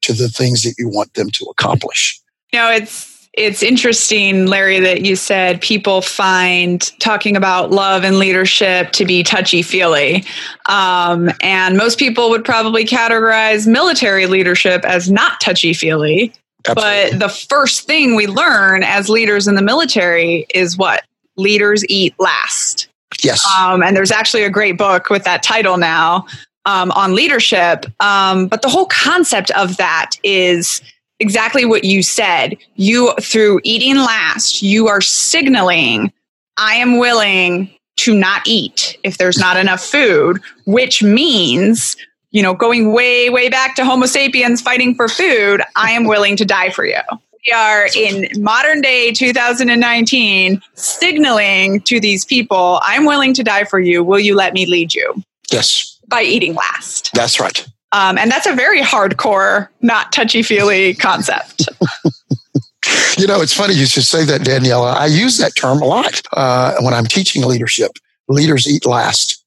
to 0.02 0.14
the 0.14 0.30
things 0.30 0.64
that 0.64 0.76
you 0.78 0.88
want 0.88 1.14
them 1.16 1.30
to 1.32 1.46
accomplish. 1.46 2.20
You 2.54 2.60
know, 2.60 2.72
it's 2.72 3.15
it's 3.38 3.62
interesting, 3.62 4.46
Larry, 4.46 4.80
that 4.80 5.06
you 5.06 5.16
said 5.16 5.60
people 5.62 6.02
find 6.02 6.92
talking 7.00 7.36
about 7.36 7.70
love 7.70 8.04
and 8.04 8.18
leadership 8.18 8.92
to 8.94 9.06
be 9.06 9.24
touchy 9.24 9.62
feely. 9.62 10.24
Um, 10.68 11.30
and 11.42 11.78
most 11.78 12.00
people 12.00 12.30
would 12.30 12.46
probably 12.46 12.86
categorize 12.86 13.68
military 13.68 14.26
leadership 14.28 14.86
as 14.86 15.12
not 15.12 15.42
touchy 15.42 15.74
feely. 15.74 16.34
But 16.64 17.20
the 17.20 17.30
first 17.30 17.86
thing 17.86 18.16
we 18.16 18.26
learn 18.26 18.84
as 18.84 19.10
leaders 19.10 19.48
in 19.48 19.56
the 19.56 19.62
military 19.62 20.48
is 20.54 20.78
what? 20.78 21.04
Leaders 21.36 21.84
eat 21.90 22.16
last. 22.18 22.88
Yes. 23.22 23.46
Um, 23.60 23.84
and 23.84 23.96
there's 23.96 24.12
actually 24.12 24.44
a 24.44 24.50
great 24.50 24.78
book 24.78 25.10
with 25.10 25.26
that 25.26 25.44
title 25.44 25.78
now 25.78 26.26
um, 26.66 26.92
on 26.92 27.14
leadership. 27.14 27.86
Um, 28.00 28.48
but 28.48 28.62
the 28.62 28.70
whole 28.70 28.88
concept 28.88 29.52
of 29.52 29.78
that 29.78 30.12
is 30.24 30.82
exactly 31.20 31.66
what 31.66 31.84
you 31.84 32.04
said. 32.04 32.58
You, 32.76 33.14
through 33.22 33.62
eating 33.64 33.98
last, 33.98 34.62
you 34.62 34.88
are 34.88 35.02
signaling, 35.02 36.12
I 36.58 36.76
am 36.76 36.98
willing 36.98 37.72
to 37.98 38.16
not 38.16 38.42
eat 38.46 38.98
if 39.04 39.18
there's 39.18 39.38
not 39.38 39.58
enough 39.58 39.82
food, 39.84 40.42
which 40.66 41.02
means, 41.02 41.96
you 42.32 42.42
know, 42.42 42.54
going 42.54 42.92
way, 42.92 43.30
way 43.30 43.50
back 43.50 43.76
to 43.76 43.86
Homo 43.86 44.06
sapiens 44.06 44.62
fighting 44.62 44.96
for 44.96 45.08
food, 45.08 45.62
I 45.76 45.92
am 45.92 46.06
willing 46.06 46.36
to 46.38 46.46
die 46.46 46.72
for 46.72 46.86
you. 46.86 47.00
We 47.48 47.54
are 47.54 47.88
in 47.96 48.28
modern 48.38 48.82
day 48.82 49.12
2019 49.12 50.62
signaling 50.74 51.82
to 51.82 52.00
these 52.00 52.26
people, 52.26 52.82
I'm 52.84 53.06
willing 53.06 53.34
to 53.36 53.44
die 53.44 53.66
for 53.66 53.80
you. 53.80 54.04
Will 54.04 54.20
you 54.20 54.36
let 54.36 54.54
me 54.54 54.66
lead 54.66 54.94
you? 54.96 55.24
Yes. 55.52 56.00
By 56.08 56.24
eating 56.24 56.56
last. 56.56 57.12
That's 57.14 57.40
right. 57.40 57.66
Um, 57.92 58.18
and 58.18 58.30
that's 58.30 58.48
a 58.48 58.54
very 58.54 58.82
hardcore, 58.82 59.70
not 59.82 60.12
touchy 60.12 60.44
feely 60.44 60.96
concept. 60.96 61.70
you 63.18 63.28
know, 63.28 63.42
it's 63.42 63.54
funny 63.54 63.74
you 63.74 63.86
should 63.86 64.04
say 64.04 64.26
that, 64.26 64.42
Daniela. 64.42 64.96
I 64.96 65.06
use 65.06 65.38
that 65.38 65.56
term 65.56 65.82
a 65.82 65.86
lot 65.86 66.22
uh, 66.34 66.76
when 66.82 66.94
I'm 66.94 67.06
teaching 67.06 67.44
leadership. 67.44 67.92
Leaders 68.28 68.68
eat 68.68 68.86
last. 68.86 69.44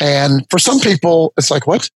And 0.00 0.46
for 0.50 0.58
some 0.58 0.80
people, 0.80 1.32
it's 1.36 1.50
like, 1.50 1.66
what? 1.66 1.88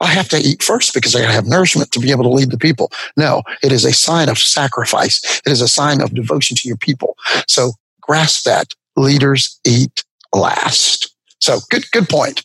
I 0.00 0.08
have 0.08 0.28
to 0.30 0.38
eat 0.38 0.62
first 0.62 0.92
because 0.92 1.14
I 1.14 1.22
have 1.30 1.46
nourishment 1.46 1.92
to 1.92 2.00
be 2.00 2.10
able 2.10 2.24
to 2.24 2.28
lead 2.28 2.50
the 2.50 2.58
people. 2.58 2.92
No, 3.16 3.42
it 3.62 3.72
is 3.72 3.84
a 3.84 3.92
sign 3.92 4.28
of 4.28 4.38
sacrifice. 4.38 5.40
It 5.46 5.52
is 5.52 5.60
a 5.60 5.68
sign 5.68 6.00
of 6.02 6.14
devotion 6.14 6.56
to 6.58 6.68
your 6.68 6.76
people. 6.76 7.16
So 7.46 7.72
grasp 8.00 8.44
that. 8.44 8.74
Leaders 8.96 9.58
eat 9.64 10.04
last. 10.34 11.14
So 11.40 11.58
good, 11.70 11.90
good 11.92 12.08
point. 12.08 12.42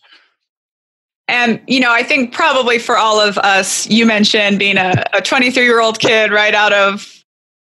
And, 1.29 1.61
you 1.67 1.79
know, 1.79 1.91
I 1.91 2.01
think 2.01 2.33
probably 2.33 2.79
for 2.79 2.97
all 2.97 3.19
of 3.19 3.37
us, 3.37 3.87
you 3.87 4.05
mentioned 4.05 4.57
being 4.57 4.77
a 4.77 5.03
23 5.23 5.63
year 5.63 5.79
old 5.79 5.99
kid 5.99 6.31
right 6.31 6.55
out 6.55 6.73
of 6.73 7.15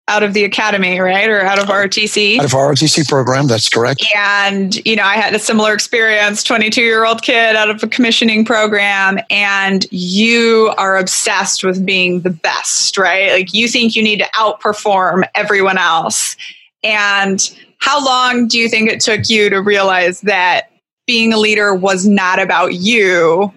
out 0.08 0.22
of 0.22 0.32
the 0.32 0.42
academy, 0.42 0.98
right? 0.98 1.28
Or 1.28 1.42
out 1.42 1.58
of 1.58 1.66
ROTC. 1.66 2.38
Out 2.38 2.46
of 2.46 2.52
ROTC 2.52 3.06
program, 3.06 3.46
that's 3.46 3.68
correct. 3.68 4.02
And, 4.16 4.74
you 4.86 4.96
know, 4.96 5.02
I 5.02 5.16
had 5.16 5.34
a 5.34 5.38
similar 5.38 5.74
experience, 5.74 6.42
22 6.42 6.80
year 6.80 7.04
old 7.04 7.20
kid 7.20 7.54
out 7.54 7.68
of 7.68 7.82
a 7.82 7.86
commissioning 7.86 8.46
program, 8.46 9.18
and 9.28 9.86
you 9.90 10.72
are 10.78 10.96
obsessed 10.96 11.62
with 11.62 11.84
being 11.84 12.22
the 12.22 12.30
best, 12.30 12.96
right? 12.96 13.32
Like 13.32 13.52
you 13.52 13.68
think 13.68 13.94
you 13.94 14.02
need 14.02 14.20
to 14.20 14.26
outperform 14.34 15.24
everyone 15.34 15.76
else. 15.76 16.36
And 16.82 17.54
how 17.80 18.02
long 18.02 18.48
do 18.48 18.58
you 18.58 18.70
think 18.70 18.90
it 18.90 19.00
took 19.00 19.28
you 19.28 19.50
to 19.50 19.60
realize 19.60 20.22
that 20.22 20.70
being 21.08 21.32
a 21.32 21.38
leader 21.38 21.74
was 21.74 22.06
not 22.06 22.38
about 22.38 22.74
you, 22.74 23.52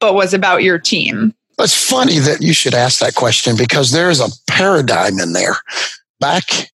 but 0.00 0.14
was 0.14 0.34
about 0.34 0.64
your 0.64 0.78
team? 0.78 1.32
It's 1.58 1.88
funny 1.88 2.18
that 2.18 2.42
you 2.42 2.52
should 2.52 2.74
ask 2.74 2.98
that 3.00 3.14
question 3.14 3.56
because 3.56 3.92
there's 3.92 4.18
a 4.18 4.28
paradigm 4.48 5.20
in 5.20 5.32
there. 5.32 5.56
Back 6.20 6.70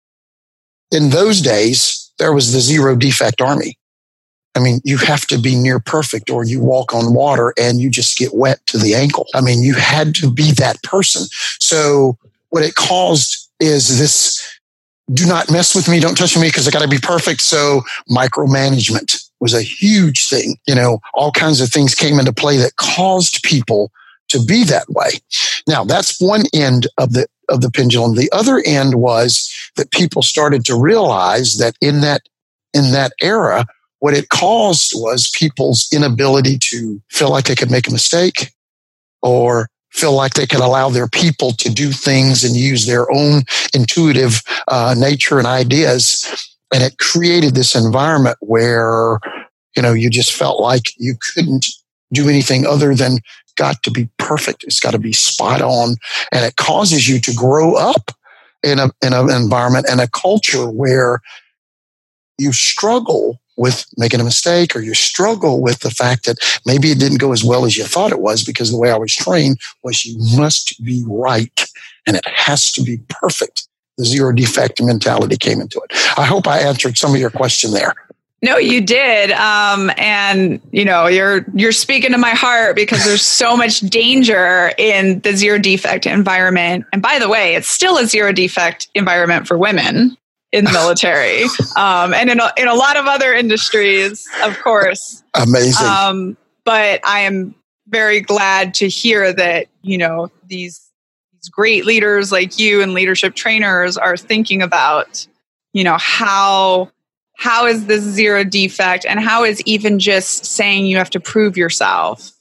in 0.91 1.11
those 1.11 1.41
days, 1.41 2.11
there 2.19 2.33
was 2.33 2.53
the 2.53 2.61
zero 2.61 2.97
defect 2.97 3.41
army. 3.41 3.79
I 4.55 4.59
mean, 4.59 4.81
you 4.85 4.97
have 4.97 5.27
to 5.27 5.39
be 5.39 5.55
near 5.55 5.79
perfect 5.79 6.31
or 6.31 6.45
you 6.45 6.61
walk 6.61 6.95
on 6.95 7.13
water 7.13 7.53
and 7.59 7.79
you 7.79 7.91
just 7.91 8.17
get 8.17 8.35
wet 8.35 8.65
to 8.67 8.79
the 8.79 8.95
ankle. 8.95 9.27
I 9.35 9.43
mean, 9.43 9.63
you 9.63 9.75
had 9.75 10.15
to 10.17 10.31
be 10.31 10.53
that 10.53 10.83
person. 10.83 11.25
So 11.61 12.17
what 12.49 12.63
it 12.65 12.75
caused 12.75 13.51
is 13.61 13.99
this 13.99 14.43
do 15.13 15.27
not 15.27 15.51
mess 15.51 15.75
with 15.75 15.89
me. 15.89 16.01
Don't 16.01 16.17
touch 16.17 16.37
me 16.37 16.49
because 16.49 16.67
I 16.67 16.71
got 16.71 16.83
to 16.83 16.89
be 16.89 16.99
perfect. 16.99 17.43
So 17.43 17.83
micromanagement 18.11 19.26
was 19.41 19.55
a 19.55 19.63
huge 19.63 20.29
thing. 20.29 20.57
You 20.67 20.75
know, 20.75 21.01
all 21.15 21.33
kinds 21.33 21.61
of 21.61 21.69
things 21.69 21.95
came 21.95 22.19
into 22.19 22.33
play 22.33 22.57
that 22.59 22.77
caused 22.77 23.43
people 23.43 23.91
to 24.29 24.43
be 24.45 24.65
that 24.65 24.89
way. 24.89 25.11
Now 25.67 25.85
that's 25.85 26.21
one 26.21 26.45
end 26.53 26.87
of 26.99 27.13
the, 27.13 27.27
of 27.49 27.61
the 27.61 27.71
pendulum. 27.71 28.17
The 28.17 28.31
other 28.33 28.63
end 28.67 28.97
was 28.97 29.53
that 29.77 29.93
people 29.93 30.23
started 30.23 30.65
to 30.67 30.81
realize 30.81 31.59
that 31.59 31.77
in 31.81 32.01
that, 32.01 32.23
in 32.75 32.93
that 32.93 33.13
era, 33.21 33.67
what 34.01 34.15
it 34.15 34.29
caused 34.29 34.93
was 34.95 35.31
people's 35.31 35.89
inability 35.93 36.59
to 36.59 37.01
feel 37.11 37.31
like 37.31 37.47
they 37.47 37.55
could 37.55 37.71
make 37.71 37.89
a 37.89 37.93
mistake 37.93 38.53
or 39.23 39.69
feel 39.91 40.13
like 40.13 40.35
they 40.35 40.47
could 40.47 40.61
allow 40.61 40.91
their 40.91 41.09
people 41.09 41.53
to 41.53 41.71
do 41.71 41.91
things 41.91 42.45
and 42.45 42.55
use 42.55 42.87
their 42.87 43.11
own 43.11 43.43
intuitive 43.73 44.43
uh, 44.69 44.95
nature 44.97 45.39
and 45.39 45.47
ideas 45.47 46.46
and 46.75 46.83
it 46.83 46.99
created 46.99 47.55
this 47.55 47.75
environment 47.75 48.37
where 48.41 49.19
you 49.77 49.83
know, 49.83 49.93
you 49.93 50.11
just 50.11 50.33
felt 50.33 50.61
like 50.61 50.85
you 50.97 51.15
couldn't 51.35 51.67
do 52.13 52.29
anything 52.29 52.67
other 52.67 52.95
than 52.95 53.19
got 53.57 53.83
to 53.83 53.91
be 53.91 54.09
perfect. 54.19 54.65
It's 54.65 54.81
got 54.81 54.93
to 54.93 54.99
be 54.99 55.13
spot 55.13 55.61
on. 55.61 55.97
And 56.33 56.45
it 56.45 56.57
causes 56.57 57.09
you 57.09 57.21
to 57.21 57.35
grow 57.35 57.75
up 57.75 58.11
in 58.63 58.79
a, 58.79 58.91
in 59.03 59.13
an 59.13 59.31
environment 59.31 59.87
and 59.89 60.01
a 60.01 60.09
culture 60.09 60.69
where 60.69 61.21
you 62.39 62.53
struggle 62.53 63.41
with 63.59 63.87
making 63.97 64.21
a 64.21 64.25
mistake 64.25 64.77
or 64.77 64.81
you 64.81 64.95
struggle 64.95 65.63
with 65.63 65.81
the 65.81 65.91
fact 65.91 66.27
that 66.27 66.37
maybe 66.67 66.91
it 66.91 66.99
didn't 66.99 67.19
go 67.19 67.33
as 67.33 67.43
well 67.43 67.65
as 67.65 67.77
you 67.77 67.85
thought 67.85 68.13
it 68.13 68.21
was 68.21 68.45
because 68.45 68.71
the 68.71 68.79
way 68.79 68.91
I 68.91 68.99
was 68.99 69.15
trained 69.15 69.59
was 69.83 70.05
you 70.05 70.19
must 70.39 70.83
be 70.85 71.03
right 71.07 71.67
and 72.07 72.17
it 72.17 72.27
has 72.27 72.71
to 72.73 72.83
be 72.83 72.99
perfect. 73.09 73.67
The 73.99 74.05
zero 74.05 74.33
defect 74.33 74.83
mentality 74.83 75.37
came 75.37 75.61
into 75.61 75.81
it. 75.81 75.93
I 76.19 76.25
hope 76.25 76.47
I 76.47 76.61
answered 76.61 76.99
some 76.99 77.15
of 77.15 77.21
your 77.21 77.31
question 77.31 77.73
there. 77.73 77.95
No, 78.43 78.59
you 78.59 78.83
did. 78.83 79.31
Um, 79.33 79.91
and 79.97 80.61
you 80.71 80.85
know, 80.85 81.07
you're 81.07 81.47
you're 81.55 81.73
speaking 81.73 82.13
to 82.13 82.19
my 82.19 82.31
heart 82.31 82.77
because 82.77 83.05
there's 83.05 83.23
so 83.43 83.57
much 83.57 83.81
danger 83.81 84.73
in 84.77 85.21
the 85.21 85.33
zero 85.33 85.59
defect 85.59 86.07
environment. 86.07 86.85
And 86.93 87.01
by 87.01 87.19
the 87.19 87.29
way, 87.29 87.55
it's 87.55 87.69
still 87.69 87.97
a 87.97 88.07
zero 88.07 88.33
defect 88.33 88.89
environment 88.95 89.49
for 89.49 89.57
women 89.57 90.17
in 90.53 90.65
the 90.65 90.73
military 90.73 91.43
um, 91.77 92.15
and 92.15 92.31
in 92.31 92.41
a, 92.41 92.53
in 92.57 92.69
a 92.69 92.75
lot 92.75 92.97
of 92.97 93.07
other 93.07 93.33
industries, 93.33 94.27
of 94.45 94.59
course. 94.61 95.23
Amazing. 95.35 95.87
Um, 95.87 96.37
but 96.65 97.01
I 97.05 97.21
am 97.21 97.55
very 97.89 98.21
glad 98.21 98.75
to 98.75 98.89
hear 98.89 99.33
that 99.33 99.67
you 99.83 99.99
know 99.99 100.31
these 100.47 100.86
these 100.86 100.86
great 101.49 101.85
leaders 101.85 102.33
like 102.33 102.59
you 102.59 102.83
and 102.83 102.95
leadership 102.95 103.35
trainers 103.35 103.97
are 103.97 104.17
thinking 104.17 104.63
about 104.63 105.27
you 105.73 105.85
know 105.85 105.97
how 105.99 106.91
how 107.37 107.67
is 107.67 107.87
this 107.87 108.03
zero 108.03 108.45
defect 108.45 109.05
and 109.07 109.21
how 109.21 109.45
is 109.45 109.61
even 109.63 109.99
just 109.99 110.47
saying 110.47 110.87
you 110.87 110.97
have 110.97 111.11
to 111.11 111.21
prove 111.21 111.57
yourself 111.57 112.33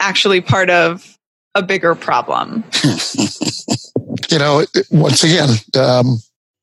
actually 0.00 0.40
part 0.40 0.70
of 0.70 1.18
a 1.54 1.62
bigger 1.62 1.94
problem 1.94 2.64
you 4.30 4.38
know 4.38 4.64
once 4.90 5.24
again 5.24 5.50
um, 5.78 6.18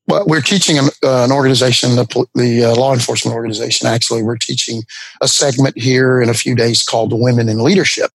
we're 0.08 0.40
teaching 0.40 0.78
an, 0.78 0.86
uh, 1.04 1.24
an 1.24 1.32
organization, 1.32 1.96
the, 1.96 2.26
the 2.34 2.64
uh, 2.64 2.74
law 2.74 2.94
enforcement 2.94 3.34
organization, 3.34 3.86
actually, 3.86 4.22
we're 4.22 4.38
teaching 4.38 4.82
a 5.20 5.28
segment 5.28 5.76
here 5.76 6.20
in 6.20 6.30
a 6.30 6.34
few 6.34 6.54
days 6.54 6.82
called 6.82 7.12
Women 7.12 7.48
in 7.48 7.62
Leadership. 7.62 8.10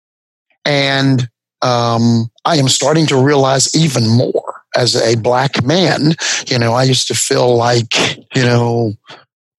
And 0.66 1.30
um, 1.64 2.30
I 2.46 2.58
am 2.58 2.68
starting 2.68 3.08
to 3.08 3.18
realize 3.18 3.74
even 3.76 4.08
more 4.08 4.62
as 4.76 4.96
a 4.96 5.16
black 5.16 5.64
man. 5.64 6.14
You 6.48 6.60
know, 6.60 6.74
I 6.74 6.84
used 6.84 7.08
to 7.08 7.16
feel 7.16 7.56
like, 7.56 7.96
you 8.36 8.44
know, 8.44 8.94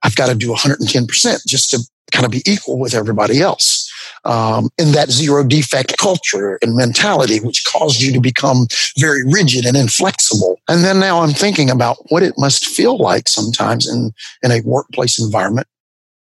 I've 0.02 0.16
got 0.16 0.28
to 0.28 0.34
do 0.34 0.52
110% 0.52 1.46
just 1.46 1.70
to 1.70 1.78
kind 2.12 2.26
of 2.26 2.30
be 2.30 2.42
equal 2.46 2.78
with 2.78 2.94
everybody 2.94 3.40
else 3.40 3.90
um, 4.25 4.68
in 4.78 4.92
that 4.92 5.11
zero 5.11 5.42
defect 5.42 5.96
culture 5.99 6.58
and 6.62 6.76
mentality, 6.76 7.40
which 7.40 7.64
caused 7.64 8.00
you 8.00 8.12
to 8.12 8.20
become 8.20 8.66
very 8.99 9.25
rigid 9.25 9.64
and 9.64 9.76
inflexible. 9.76 10.61
And 10.68 10.84
then 10.84 11.00
now 11.00 11.20
I'm 11.20 11.32
thinking 11.32 11.70
about 11.70 11.96
what 12.11 12.23
it 12.23 12.34
must 12.37 12.66
feel 12.66 12.99
like 12.99 13.28
sometimes 13.28 13.88
in, 13.88 14.12
in 14.42 14.50
a 14.50 14.61
workplace 14.64 15.18
environment 15.18 15.66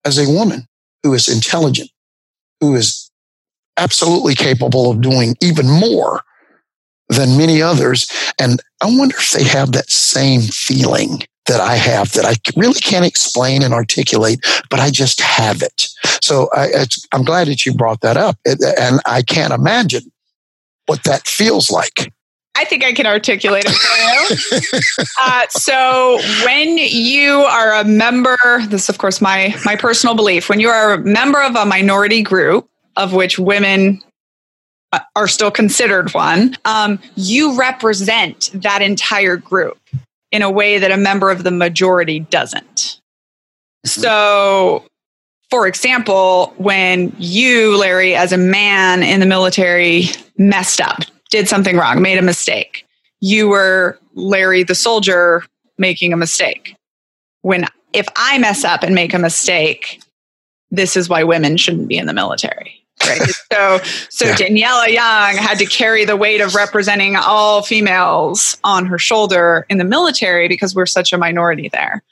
as 0.05 0.19
a 0.19 0.31
woman 0.31 0.67
who 1.03 1.15
is 1.15 1.29
intelligent, 1.29 1.91
who 2.61 2.75
is 2.75 3.08
absolutely 3.79 4.35
capable 4.35 4.91
of 4.91 5.01
doing 5.01 5.37
even 5.41 5.69
more 5.69 6.23
than 7.09 7.39
many 7.39 7.63
others. 7.63 8.07
And 8.39 8.61
I 8.83 8.87
wonder 8.87 9.17
if 9.17 9.33
they 9.33 9.45
have 9.45 9.73
that 9.73 9.91
same 9.91 10.43
feeling 10.43 11.23
that 11.47 11.61
I 11.61 11.77
have 11.77 12.13
that 12.13 12.27
I 12.27 12.35
really 12.61 12.81
can't 12.81 13.07
explain 13.07 13.63
and 13.63 13.73
articulate, 13.73 14.41
but 14.69 14.81
I 14.81 14.91
just 14.91 15.21
have 15.21 15.63
it. 15.63 15.89
So 16.23 16.51
I, 16.53 16.87
am 17.13 17.25
glad 17.25 17.49
that 17.49 17.65
you 17.65 17.73
brought 17.73 18.03
that 18.03 18.19
up. 18.19 18.37
And 18.45 19.01
I 19.07 19.23
can't 19.23 19.53
imagine 19.53 20.13
what 20.87 21.05
that 21.05 21.27
feels 21.27 21.71
like. 21.71 22.13
I 22.55 22.65
think 22.65 22.85
I 22.85 22.93
can 22.93 23.07
articulate 23.07 23.65
it 23.67 23.71
for 23.71 24.67
you. 24.67 25.03
uh, 25.23 25.47
so 25.49 26.19
when 26.45 26.77
you 26.77 27.43
are 27.43 27.73
a 27.75 27.85
member, 27.85 28.37
this 28.67 28.85
is 28.85 28.89
of 28.89 28.99
course 28.99 29.21
my 29.21 29.55
my 29.65 29.77
personal 29.77 30.17
belief, 30.17 30.49
when 30.49 30.59
you 30.59 30.69
are 30.69 30.95
a 30.95 30.99
member 30.99 31.41
of 31.41 31.55
a 31.55 31.65
minority 31.65 32.21
group 32.21 32.69
of 32.99 33.15
which 33.15 33.39
women 33.39 34.03
uh, 34.93 35.01
are 35.17 35.29
still 35.29 35.51
considered 35.51 36.13
one, 36.13 36.57
um, 36.67 36.99
you 37.15 37.59
represent 37.59 38.51
that 38.53 38.83
entire 38.83 39.37
group 39.37 39.79
in 40.31 40.43
a 40.43 40.51
way 40.51 40.79
that 40.79 40.91
a 40.91 40.97
member 40.97 41.31
of 41.31 41.45
the 41.45 41.51
majority 41.51 42.21
doesn't. 42.21 43.01
Mm-hmm. 43.87 44.01
So, 44.01 44.85
for 45.51 45.67
example, 45.67 46.53
when 46.59 47.15
you, 47.19 47.79
Larry, 47.79 48.15
as 48.15 48.33
a 48.33 48.37
man 48.37 49.03
in 49.03 49.21
the 49.21 49.27
military, 49.27 50.05
messed 50.37 50.81
up, 50.81 51.01
did 51.31 51.49
something 51.49 51.77
wrong, 51.77 52.03
made 52.03 52.19
a 52.19 52.23
mistake, 52.23 52.85
you 53.21 53.49
were 53.49 53.99
Larry 54.15 54.63
the 54.63 54.75
soldier 54.75 55.45
making 55.79 56.13
a 56.13 56.17
mistake. 56.17 56.77
When 57.43 57.67
if 57.93 58.07
I 58.17 58.39
mess 58.39 58.65
up 58.65 58.83
and 58.83 58.95
make 58.95 59.15
a 59.15 59.19
mistake, 59.19 60.03
this 60.71 60.97
is 60.97 61.09
why 61.09 61.25
women 61.25 61.57
shouldn't 61.57 61.89
be 61.89 61.97
in 61.97 62.07
the 62.07 62.13
military. 62.13 62.85
Right. 63.09 63.21
so 63.53 63.79
so 64.11 64.27
yeah. 64.27 64.35
Daniela 64.35 64.89
Young 64.89 65.37
had 65.37 65.59
to 65.59 65.67
carry 65.67 66.05
the 66.05 66.17
weight 66.17 66.41
of 66.41 66.55
representing 66.55 67.17
all 67.17 67.63
females 67.63 68.57
on 68.65 68.87
her 68.87 68.99
shoulder 68.99 69.67
in 69.69 69.79
the 69.79 69.85
military 69.85 70.49
because 70.49 70.75
we're 70.75 70.87
such 70.87 71.13
a 71.13 71.19
minority 71.19 71.69
there. 71.69 72.03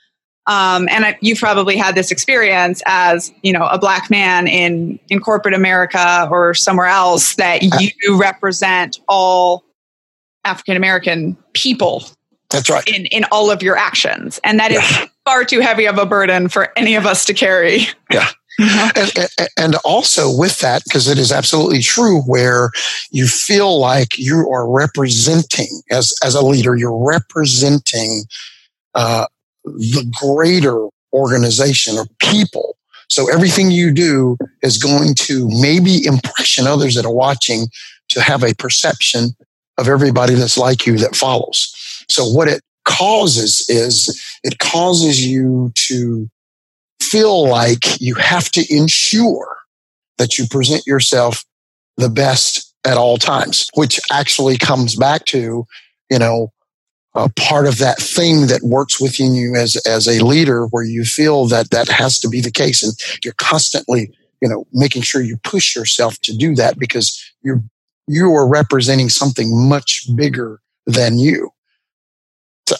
Um, 0.49 0.89
and 0.91 1.05
I, 1.05 1.19
you've 1.21 1.41
probably 1.41 1.77
had 1.77 1.97
this 1.97 2.13
experience 2.13 2.81
as 2.87 3.33
you 3.43 3.53
know 3.53 3.67
a 3.67 3.79
black 3.79 4.11
man 4.11 4.47
in 4.47 4.99
in 5.09 5.21
corporate 5.21 5.55
America 5.55 6.29
or 6.31 6.55
somewhere 6.55 6.87
else 6.87 7.35
that 7.35 7.63
you 7.63 8.19
represent 8.19 9.01
all 9.09 9.65
African 10.45 10.77
American 10.77 11.37
people. 11.53 12.05
That's 12.51 12.71
right. 12.71 12.87
In 12.89 13.07
in 13.07 13.25
all 13.33 13.51
of 13.51 13.61
your 13.61 13.77
actions, 13.77 14.39
and 14.45 14.61
that 14.61 14.71
yeah. 14.71 14.79
is 14.79 15.09
far 15.25 15.45
too 15.45 15.61
heavy 15.61 15.87
of 15.87 15.99
a 15.99 16.07
burden 16.07 16.49
for 16.49 16.73
any 16.77 16.95
of 16.95 17.05
us 17.07 17.25
to 17.25 17.35
carry. 17.35 17.89
Yeah. 18.11 18.29
and, 18.97 19.13
and, 19.17 19.49
and, 19.59 19.75
also 19.85 20.35
with 20.35 20.61
that, 20.61 20.83
because 20.85 21.09
it 21.09 21.19
is 21.19 21.31
absolutely 21.31 21.81
true, 21.83 22.23
where 22.23 22.71
you 23.11 23.27
feel 23.27 23.79
like 23.79 24.19
you 24.19 24.49
are 24.51 24.71
representing 24.71 25.83
as 25.91 26.15
as 26.25 26.35
a 26.35 26.41
leader, 26.41 26.75
you're 26.75 27.07
representing 27.07 28.25
uh, 28.95 29.27
the 29.65 30.11
greater 30.21 30.89
organization 31.13 31.97
or 31.99 32.07
people. 32.19 32.77
So 33.09 33.31
everything 33.33 33.71
you 33.71 33.93
do 33.93 34.37
is 34.63 34.79
going 34.79 35.15
to 35.17 35.49
maybe 35.61 36.05
impression 36.05 36.67
others 36.67 36.95
that 36.95 37.05
are 37.05 37.15
watching 37.15 37.69
to 38.09 38.21
have 38.21 38.43
a 38.43 38.55
perception 38.55 39.37
of 39.79 39.89
everybody 39.89 40.35
that's 40.35 40.59
like 40.59 40.87
you 40.87 40.97
that 40.99 41.15
follows. 41.15 41.75
So 42.09 42.27
what 42.27 42.49
it 42.49 42.63
causes 42.85 43.67
is 43.69 44.39
it 44.43 44.59
causes 44.59 45.27
you 45.27 45.73
to 45.75 46.29
feel 47.01 47.49
like 47.49 48.01
you 48.01 48.15
have 48.15 48.51
to 48.51 48.65
ensure 48.75 49.57
that 50.19 50.39
you 50.39 50.47
present 50.47 50.87
yourself 50.87 51.45
the 51.97 52.09
best 52.09 52.75
at 52.85 52.97
all 52.97 53.17
times, 53.17 53.69
which 53.75 54.01
actually 54.13 54.57
comes 54.57 54.95
back 54.95 55.25
to, 55.27 55.67
you 56.11 56.19
know, 56.19 56.53
a 57.15 57.31
part 57.31 57.67
of 57.67 57.79
that 57.79 57.99
thing 57.99 58.47
that 58.47 58.63
works 58.63 59.01
within 59.01 59.35
you 59.35 59.57
as, 59.57 59.77
as 59.87 60.07
a 60.07 60.25
leader 60.25 60.67
where 60.67 60.85
you 60.85 61.05
feel 61.05 61.47
that 61.47 61.71
that 61.71 61.89
has 61.89 62.21
to 62.21 62.29
be 62.29 62.41
the 62.41 62.51
case. 62.51 62.83
And 62.83 62.93
you're 63.25 63.35
constantly, 63.39 64.11
you 64.43 64.49
know, 64.49 64.67
making 64.73 65.03
sure 65.03 65.23
you 65.23 65.39
push 65.39 65.75
yourself 65.75 66.19
to 66.21 66.37
do 66.37 66.55
that 66.57 66.79
because 66.79 67.19
you're, 67.43 67.63
you 68.07 68.33
are 68.35 68.47
representing 68.47 69.09
something 69.09 69.69
much 69.69 70.07
bigger 70.15 70.61
than 70.87 71.19
you. 71.19 71.51
So. 72.69 72.77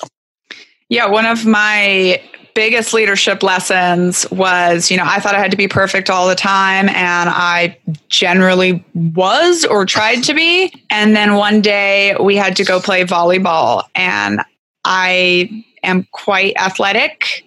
Yeah, 0.89 1.07
one 1.07 1.27
of 1.27 1.47
my 1.47 2.23
biggest 2.57 2.95
leadership 2.95 3.43
lessons 3.43 4.29
was, 4.33 4.91
you 4.91 4.97
know, 4.97 5.05
I 5.07 5.21
thought 5.21 5.35
I 5.35 5.39
had 5.39 5.51
to 5.51 5.59
be 5.59 5.69
perfect 5.69 6.09
all 6.09 6.27
the 6.27 6.35
time, 6.35 6.89
and 6.89 7.29
I 7.29 7.79
generally 8.09 8.83
was 8.95 9.65
or 9.67 9.85
tried 9.85 10.25
to 10.25 10.35
be. 10.35 10.73
And 10.91 11.15
then 11.15 11.35
one 11.35 11.61
day 11.61 12.17
we 12.19 12.35
had 12.35 12.57
to 12.57 12.65
go 12.65 12.81
play 12.81 13.05
volleyball, 13.05 13.85
and 13.95 14.41
I 14.85 15.65
am 15.83 16.09
quite 16.13 16.57
athletic, 16.57 17.45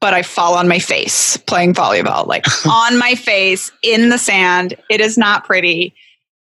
but 0.00 0.14
I 0.14 0.22
fall 0.22 0.54
on 0.54 0.66
my 0.66 0.78
face 0.78 1.36
playing 1.36 1.74
volleyball, 1.74 2.26
like 2.26 2.46
on 2.66 2.98
my 2.98 3.14
face 3.14 3.70
in 3.82 4.08
the 4.08 4.18
sand. 4.18 4.74
It 4.88 5.02
is 5.02 5.18
not 5.18 5.44
pretty. 5.44 5.94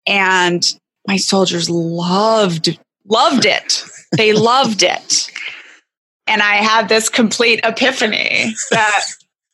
And 0.06 0.66
my 1.06 1.18
soldiers 1.18 1.68
loved 1.68 2.78
loved 3.10 3.44
it. 3.44 3.84
They 4.16 4.32
loved 4.32 4.82
it. 4.82 5.30
And 6.30 6.42
I 6.42 6.56
had 6.56 6.88
this 6.88 7.08
complete 7.08 7.58
epiphany 7.64 8.54
that, 8.70 9.00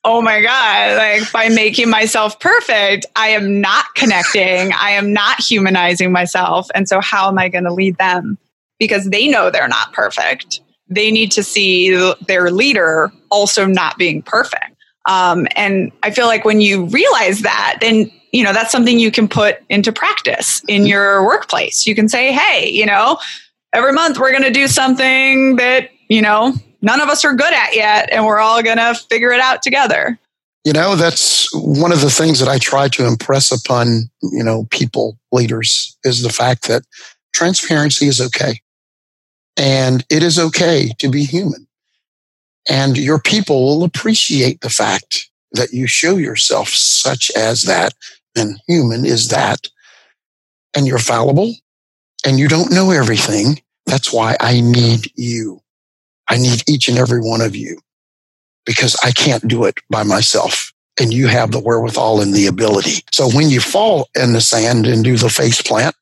oh 0.05 0.21
my 0.21 0.43
God, 0.43 0.99
like 0.99 1.33
by 1.33 1.49
making 1.49 1.89
myself 1.89 2.39
perfect, 2.39 3.07
I 3.17 3.29
am 3.29 3.63
not 3.63 3.87
connecting. 3.95 4.73
I 4.75 4.91
am 4.91 5.11
not 5.11 5.41
humanizing 5.41 6.13
myself. 6.13 6.69
And 6.75 6.87
so, 6.87 7.01
how 7.01 7.29
am 7.29 7.39
I 7.39 7.49
going 7.49 7.65
to 7.65 7.73
lead 7.73 7.97
them? 7.97 8.37
Because 8.79 9.07
they 9.07 9.27
know 9.27 9.51
they're 9.51 9.69
not 9.69 9.95
perfect. 9.95 10.61
They 10.87 11.11
need 11.11 11.33
to 11.33 11.43
see 11.43 12.13
their 12.29 12.51
leader 12.51 13.11
also 13.31 13.65
not 13.65 13.97
being 13.97 14.21
perfect. 14.21 14.77
Um, 15.09 15.49
and 15.57 15.91
I 16.03 16.11
feel 16.11 16.27
like 16.27 16.45
when 16.45 16.61
you 16.61 16.85
realize 16.87 17.41
that, 17.41 17.79
then 17.81 18.13
you 18.33 18.45
know 18.45 18.53
that's 18.53 18.71
something 18.71 18.99
you 18.99 19.11
can 19.11 19.29
put 19.29 19.61
into 19.71 19.93
practice 19.93 20.61
in 20.69 20.83
mm-hmm. 20.83 20.89
your 20.89 21.25
workplace. 21.25 21.87
You 21.87 21.95
can 21.95 22.11
say, 22.11 22.33
"Hey, 22.33 22.69
you 22.69 22.85
know, 22.85 23.19
every 23.73 23.95
month 23.95 24.19
we're 24.19 24.33
going 24.33 24.43
to 24.43 24.51
do 24.51 24.69
something 24.69 25.57
that 25.57 25.89
you 26.09 26.21
know 26.21 26.53
none 26.83 27.01
of 27.01 27.09
us 27.09 27.25
are 27.25 27.35
good 27.35 27.53
at 27.53 27.75
yet, 27.75 28.09
and 28.13 28.25
we're 28.25 28.39
all 28.39 28.63
going 28.63 28.79
to 28.79 28.95
figure 28.95 29.33
it 29.33 29.41
out 29.41 29.63
together." 29.63 30.19
You 30.65 30.73
know, 30.73 30.97
that's 30.97 31.49
one 31.55 31.93
of 31.93 32.01
the 32.01 32.11
things 32.11 32.41
that 32.41 32.49
I 32.49 32.59
try 32.59 32.89
to 32.89 33.07
impress 33.07 33.53
upon 33.53 34.11
you 34.23 34.43
know 34.43 34.67
people 34.71 35.19
leaders 35.33 35.97
is 36.05 36.23
the 36.23 36.33
fact 36.33 36.69
that 36.69 36.83
transparency 37.35 38.07
is 38.07 38.21
okay, 38.21 38.61
and 39.57 40.05
it 40.11 40.23
is 40.23 40.39
okay 40.39 40.93
to 40.99 41.09
be 41.09 41.25
human 41.25 41.67
and 42.69 42.97
your 42.97 43.19
people 43.19 43.65
will 43.65 43.85
appreciate 43.85 44.61
the 44.61 44.71
fact 44.71 45.31
that 45.53 45.73
you 45.73 45.87
show 45.87 46.17
yourself 46.17 46.69
such 46.69 47.31
as 47.37 47.63
that 47.63 47.95
and 48.35 48.61
human 48.67 49.07
is 49.07 49.29
that. 49.29 49.69
And 50.75 50.87
you're 50.87 50.99
fallible 50.99 51.55
and 52.25 52.39
you 52.39 52.49
don't 52.49 52.73
know 52.73 52.91
everything. 52.91 53.63
That's 53.87 54.13
why 54.13 54.37
I 54.41 54.61
need 54.61 55.11
you. 55.15 55.63
I 56.29 56.39
need 56.39 56.63
each 56.69 56.89
and 56.89 56.99
every 56.99 57.21
one 57.21 57.41
of 57.41 57.55
you 57.55 57.79
because 58.65 58.97
I 59.03 59.13
can't 59.13 59.47
do 59.47 59.65
it 59.65 59.79
by 59.89 60.03
myself. 60.03 60.73
And 60.99 61.13
you 61.13 61.27
have 61.27 61.53
the 61.53 61.61
wherewithal 61.61 62.21
and 62.21 62.35
the 62.35 62.47
ability. 62.47 63.05
So 63.13 63.29
when 63.29 63.51
you 63.51 63.61
fall 63.61 64.09
in 64.15 64.33
the 64.33 64.41
sand 64.41 64.87
and 64.87 65.05
do 65.05 65.17
the 65.17 65.29
face 65.29 65.61
plant, 65.61 65.95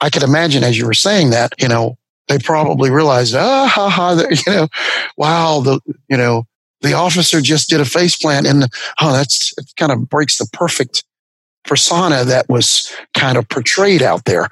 I 0.00 0.08
could 0.10 0.22
imagine 0.22 0.62
as 0.62 0.78
you 0.78 0.86
were 0.86 0.94
saying 0.94 1.30
that, 1.30 1.52
you 1.58 1.68
know, 1.68 1.98
they 2.28 2.38
probably 2.38 2.90
realized, 2.90 3.34
ah, 3.34 3.66
ha, 3.66 3.88
ha, 3.88 4.12
you 4.30 4.52
know, 4.52 4.68
wow, 5.16 5.60
the, 5.60 5.80
you 6.08 6.16
know, 6.16 6.44
the 6.80 6.92
officer 6.92 7.40
just 7.40 7.68
did 7.68 7.80
a 7.80 7.84
face 7.84 8.16
plant 8.16 8.46
and, 8.46 8.68
oh, 9.00 9.12
that's, 9.12 9.56
it 9.58 9.72
kind 9.76 9.90
of 9.90 10.08
breaks 10.08 10.38
the 10.38 10.48
perfect 10.52 11.04
persona 11.64 12.24
that 12.24 12.48
was 12.48 12.92
kind 13.14 13.36
of 13.36 13.48
portrayed 13.48 14.02
out 14.02 14.24
there. 14.24 14.48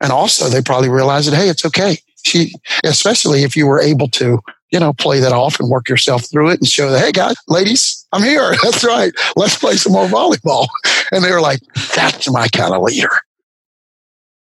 And 0.00 0.12
also 0.12 0.48
they 0.48 0.62
probably 0.62 0.88
realized 0.88 1.30
that, 1.30 1.36
hey, 1.36 1.48
it's 1.48 1.64
okay. 1.64 1.98
She, 2.24 2.54
especially 2.84 3.42
if 3.42 3.56
you 3.56 3.66
were 3.66 3.80
able 3.80 4.08
to, 4.08 4.40
you 4.70 4.80
know, 4.80 4.92
play 4.92 5.20
that 5.20 5.32
off 5.32 5.60
and 5.60 5.68
work 5.68 5.88
yourself 5.88 6.28
through 6.30 6.50
it 6.50 6.60
and 6.60 6.66
show 6.66 6.90
that, 6.90 7.04
hey 7.04 7.12
guys, 7.12 7.36
ladies, 7.48 8.06
I'm 8.12 8.22
here. 8.22 8.54
That's 8.62 8.84
right. 8.84 9.12
Let's 9.36 9.56
play 9.56 9.76
some 9.76 9.92
more 9.92 10.06
volleyball. 10.06 10.66
And 11.12 11.22
they 11.22 11.30
were 11.30 11.40
like, 11.40 11.60
that's 11.94 12.28
my 12.32 12.48
kind 12.48 12.72
of 12.72 12.82
leader. 12.82 13.10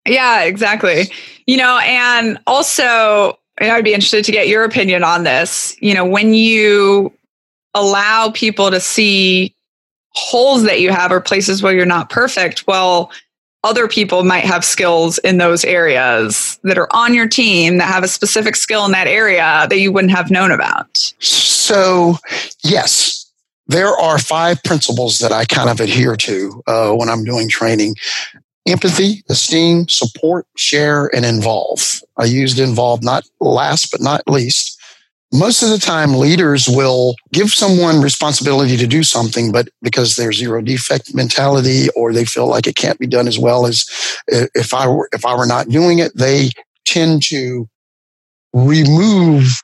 Yeah, 0.06 0.42
exactly. 0.42 1.10
You 1.46 1.56
know, 1.56 1.78
and 1.84 2.38
also, 2.46 3.38
I'd 3.60 3.84
be 3.84 3.94
interested 3.94 4.24
to 4.24 4.32
get 4.32 4.48
your 4.48 4.64
opinion 4.64 5.04
on 5.04 5.22
this. 5.22 5.76
You 5.80 5.94
know, 5.94 6.04
when 6.04 6.34
you 6.34 7.12
allow 7.74 8.30
people 8.30 8.70
to 8.70 8.80
see 8.80 9.54
holes 10.10 10.64
that 10.64 10.80
you 10.80 10.90
have 10.90 11.12
or 11.12 11.20
places 11.20 11.62
where 11.62 11.72
you're 11.72 11.86
not 11.86 12.10
perfect, 12.10 12.66
well, 12.66 13.12
other 13.62 13.86
people 13.86 14.24
might 14.24 14.44
have 14.44 14.64
skills 14.64 15.18
in 15.18 15.38
those 15.38 15.64
areas 15.64 16.58
that 16.64 16.78
are 16.78 16.88
on 16.92 17.14
your 17.14 17.28
team 17.28 17.78
that 17.78 17.86
have 17.86 18.02
a 18.02 18.08
specific 18.08 18.56
skill 18.56 18.84
in 18.86 18.92
that 18.92 19.06
area 19.06 19.66
that 19.68 19.78
you 19.78 19.92
wouldn't 19.92 20.12
have 20.12 20.30
known 20.30 20.50
about. 20.50 21.12
So, 21.18 22.16
yes, 22.64 23.30
there 23.66 23.94
are 23.96 24.18
five 24.18 24.62
principles 24.64 25.18
that 25.18 25.32
I 25.32 25.44
kind 25.44 25.68
of 25.68 25.80
adhere 25.80 26.16
to 26.16 26.62
uh, 26.66 26.92
when 26.92 27.08
I'm 27.08 27.24
doing 27.24 27.48
training 27.48 27.96
empathy, 28.66 29.22
esteem, 29.28 29.88
support, 29.88 30.46
share, 30.56 31.14
and 31.14 31.24
involve. 31.24 32.00
I 32.16 32.24
used 32.24 32.58
involve 32.58 33.02
not 33.02 33.24
last, 33.40 33.90
but 33.90 34.00
not 34.00 34.22
least. 34.26 34.79
Most 35.32 35.62
of 35.62 35.70
the 35.70 35.78
time, 35.78 36.14
leaders 36.14 36.68
will 36.68 37.14
give 37.32 37.50
someone 37.50 38.00
responsibility 38.00 38.76
to 38.76 38.86
do 38.86 39.04
something, 39.04 39.52
but 39.52 39.68
because 39.80 40.16
there's 40.16 40.38
zero 40.38 40.60
defect 40.60 41.14
mentality 41.14 41.88
or 41.94 42.12
they 42.12 42.24
feel 42.24 42.48
like 42.48 42.66
it 42.66 42.74
can't 42.74 42.98
be 42.98 43.06
done 43.06 43.28
as 43.28 43.38
well 43.38 43.66
as 43.66 43.88
if 44.26 44.74
I 44.74 44.88
were, 44.88 45.08
if 45.12 45.24
I 45.24 45.36
were 45.36 45.46
not 45.46 45.68
doing 45.68 46.00
it, 46.00 46.16
they 46.16 46.50
tend 46.84 47.22
to 47.24 47.68
remove 48.52 49.62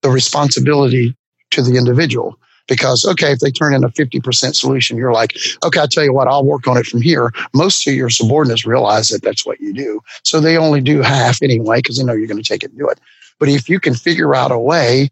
the 0.00 0.08
responsibility 0.08 1.14
to 1.50 1.62
the 1.62 1.76
individual 1.76 2.38
because, 2.66 3.04
okay, 3.04 3.32
if 3.32 3.40
they 3.40 3.50
turn 3.50 3.74
in 3.74 3.84
a 3.84 3.90
50% 3.90 4.54
solution, 4.54 4.96
you're 4.96 5.12
like, 5.12 5.36
okay, 5.62 5.80
I'll 5.80 5.88
tell 5.88 6.04
you 6.04 6.14
what, 6.14 6.28
I'll 6.28 6.46
work 6.46 6.66
on 6.66 6.78
it 6.78 6.86
from 6.86 7.02
here. 7.02 7.32
Most 7.52 7.86
of 7.86 7.92
your 7.92 8.08
subordinates 8.08 8.64
realize 8.64 9.10
that 9.10 9.20
that's 9.22 9.44
what 9.44 9.60
you 9.60 9.74
do. 9.74 10.00
So 10.24 10.40
they 10.40 10.56
only 10.56 10.80
do 10.80 11.02
half 11.02 11.42
anyway 11.42 11.80
because 11.80 11.98
they 11.98 12.04
know 12.04 12.14
you're 12.14 12.28
going 12.28 12.42
to 12.42 12.48
take 12.48 12.62
it 12.62 12.70
and 12.70 12.78
do 12.78 12.88
it. 12.88 12.98
But 13.40 13.48
if 13.48 13.68
you 13.68 13.80
can 13.80 13.94
figure 13.94 14.34
out 14.34 14.52
a 14.52 14.58
way 14.58 15.10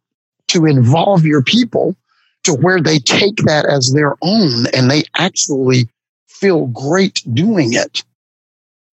to 0.49 0.67
involve 0.67 1.27
your 1.27 1.43
people 1.43 1.97
to 2.45 2.53
where 2.53 2.81
they 2.81 3.01
take 3.01 3.37
that 3.39 3.67
as 3.67 3.93
their 3.93 4.15
own 4.23 4.67
and 4.73 4.89
they 4.89 5.03
actually 5.17 5.89
feel 6.29 6.67
great 6.67 7.23
doing 7.35 7.73
it, 7.73 8.05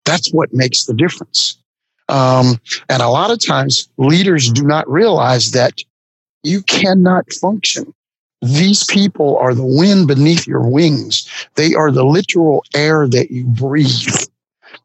that's 0.06 0.34
what 0.34 0.54
makes 0.54 0.86
the 0.86 0.94
difference. 0.96 1.58
Um, 2.10 2.60
and 2.90 3.04
a 3.04 3.10
lot 3.10 3.30
of 3.30 3.46
times 3.46 3.88
leaders 3.98 4.52
do 4.52 4.64
not 4.64 4.90
realize 4.90 5.52
that 5.52 5.74
you 6.42 6.64
cannot 6.64 7.32
function 7.34 7.94
these 8.46 8.84
people 8.84 9.38
are 9.38 9.56
the 9.56 9.66
wind 9.66 10.08
beneath 10.08 10.48
your 10.48 10.68
wings. 10.68 11.28
They 11.56 11.74
are 11.74 11.92
the 11.92 12.06
literal 12.06 12.64
air 12.76 13.08
that 13.08 13.32
you 13.32 13.46
breathe. 13.46 14.28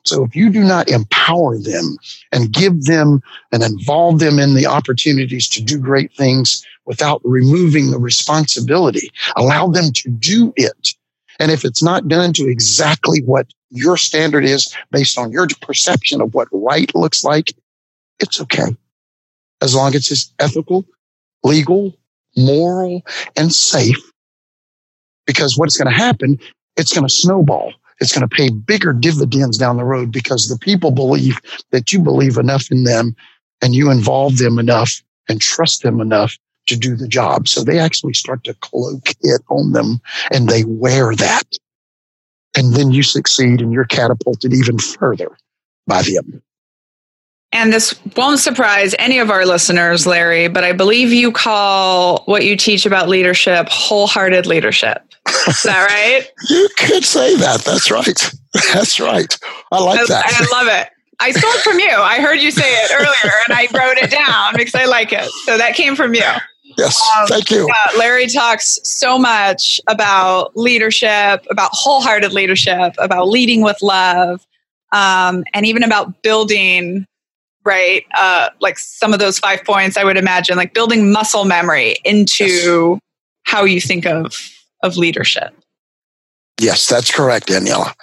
So 0.05 0.25
if 0.25 0.35
you 0.35 0.51
do 0.51 0.63
not 0.63 0.89
empower 0.91 1.59
them 1.59 1.97
and 2.33 2.53
give 2.53 2.85
them 2.85 3.23
and 3.53 3.63
involve 3.63 4.19
them 4.19 4.39
in 4.39 4.55
the 4.55 4.67
opportunities 4.67 5.49
to 5.51 5.63
do 5.63 5.79
great 5.79 6.13
things 6.15 6.65
without 6.87 7.21
removing 7.25 7.91
the 7.91 7.99
responsibility, 7.99 9.11
allow 9.37 9.69
them 9.69 9.93
to 9.93 10.11
do 10.11 10.53
it. 10.57 10.95
And 11.39 11.51
if 11.51 11.65
it's 11.65 11.83
not 11.83 12.09
done 12.09 12.33
to 12.35 12.49
exactly 12.49 13.23
what 13.23 13.47
your 13.71 13.97
standard 13.97 14.45
is 14.45 14.75
based 14.91 15.19
on 15.19 15.33
your 15.33 15.47
perception 15.63 16.21
of 16.21 16.35
what 16.35 16.49
right 16.53 16.95
looks 16.95 17.25
like, 17.25 17.55
it's 18.19 18.41
okay. 18.41 18.77
As 19.63 19.75
long 19.75 19.95
as 19.95 20.11
it's 20.11 20.33
ethical, 20.39 20.85
legal, 21.43 21.97
moral, 22.37 23.03
and 23.37 23.53
safe. 23.53 23.99
Because 25.27 25.57
what's 25.57 25.77
going 25.77 25.91
to 25.91 25.97
happen, 25.97 26.39
it's 26.77 26.93
going 26.93 27.07
to 27.07 27.13
snowball. 27.13 27.73
It's 28.01 28.17
going 28.17 28.29
to 28.29 28.35
pay 28.35 28.51
bigger 28.51 28.93
dividends 28.93 29.59
down 29.59 29.77
the 29.77 29.85
road 29.85 30.11
because 30.11 30.49
the 30.49 30.59
people 30.59 30.91
believe 30.91 31.39
that 31.71 31.93
you 31.93 32.01
believe 32.01 32.39
enough 32.39 32.71
in 32.71 32.85
them 32.85 33.15
and 33.63 33.75
you 33.75 33.91
involve 33.91 34.39
them 34.39 34.59
enough 34.59 35.03
and 35.29 35.41
trust 35.41 35.83
them 35.83 36.01
enough 36.01 36.37
to 36.67 36.77
do 36.77 36.97
the 36.97 37.09
job. 37.09 37.49
So 37.49 37.63
they 37.63 37.79
actually 37.79 38.15
start 38.15 38.45
to 38.45 38.55
cloak 38.55 39.11
it 39.21 39.43
on 39.49 39.73
them 39.73 40.01
and 40.31 40.49
they 40.49 40.65
wear 40.65 41.15
that. 41.15 41.45
And 42.57 42.75
then 42.75 42.91
you 42.91 43.03
succeed 43.03 43.61
and 43.61 43.73
you're 43.73 43.85
catapulted 43.85 44.53
even 44.53 44.79
further 44.79 45.37
by 45.87 46.03
them. 46.03 46.43
And 47.53 47.73
this 47.73 47.99
won't 48.17 48.39
surprise 48.39 48.95
any 48.99 49.19
of 49.19 49.31
our 49.31 49.45
listeners, 49.45 50.07
Larry, 50.07 50.49
but 50.49 50.63
I 50.63 50.73
believe 50.73 51.13
you 51.13 51.33
call 51.33 52.23
what 52.27 52.45
you 52.45 52.57
teach 52.57 52.87
about 52.87 53.09
leadership 53.09 53.69
wholehearted 53.69 54.47
leadership. 54.47 55.10
Is 55.29 55.63
that 55.63 55.87
right? 55.89 56.29
you 56.49 56.69
could 56.79 57.05
say 57.05 57.37
that. 57.37 57.63
That's 57.63 57.91
right. 57.91 58.33
That's 58.75 58.99
right. 59.01 59.39
I 59.73 59.83
like 59.83 60.01
I, 60.01 60.07
that. 60.07 60.25
I 60.27 60.59
love 60.59 60.69
it. 60.69 60.89
I 61.21 61.33
stole 61.33 61.51
it 61.53 61.61
from 61.61 61.79
you. 61.79 61.91
I 61.91 62.21
heard 62.21 62.41
you 62.41 62.51
say 62.51 62.65
it 62.65 62.91
earlier 62.95 63.35
and 63.47 63.57
I 63.57 63.69
wrote 63.77 63.99
it 63.99 64.11
down 64.11 64.55
because 64.57 64.75
I 64.75 64.87
like 64.87 65.13
it. 65.13 65.31
So 65.45 65.59
that 65.59 65.75
came 65.75 65.95
from 65.95 66.15
you. 66.15 66.25
Yes, 66.79 67.01
um, 67.19 67.27
thank 67.27 67.51
you. 67.51 67.67
Yeah, 67.67 67.99
Larry 67.99 68.27
talks 68.27 68.79
so 68.85 69.19
much 69.19 69.81
about 69.87 70.57
leadership, 70.57 71.45
about 71.51 71.71
wholehearted 71.73 72.33
leadership, 72.33 72.95
about 72.99 73.29
leading 73.29 73.61
with 73.61 73.83
love, 73.83 74.47
um, 74.93 75.45
and 75.53 75.67
even 75.67 75.83
about 75.83 76.23
building 76.23 77.07
right? 77.65 78.05
Uh, 78.15 78.49
like 78.61 78.79
some 78.79 79.13
of 79.13 79.19
those 79.19 79.39
five 79.39 79.65
points, 79.65 79.97
I 79.97 80.05
would 80.05 80.17
imagine, 80.17 80.57
like 80.57 80.75
building 80.75 81.13
muscle 81.13 81.45
memory 81.45 81.97
into 82.05 82.45
yes. 82.45 83.01
how 83.45 83.65
you 83.65 83.81
think 83.81 84.07
of 84.07 84.35
of 84.83 84.97
leadership. 84.97 85.55
Yes, 86.61 86.87
that's 86.87 87.11
correct, 87.11 87.49
Daniela. 87.49 87.95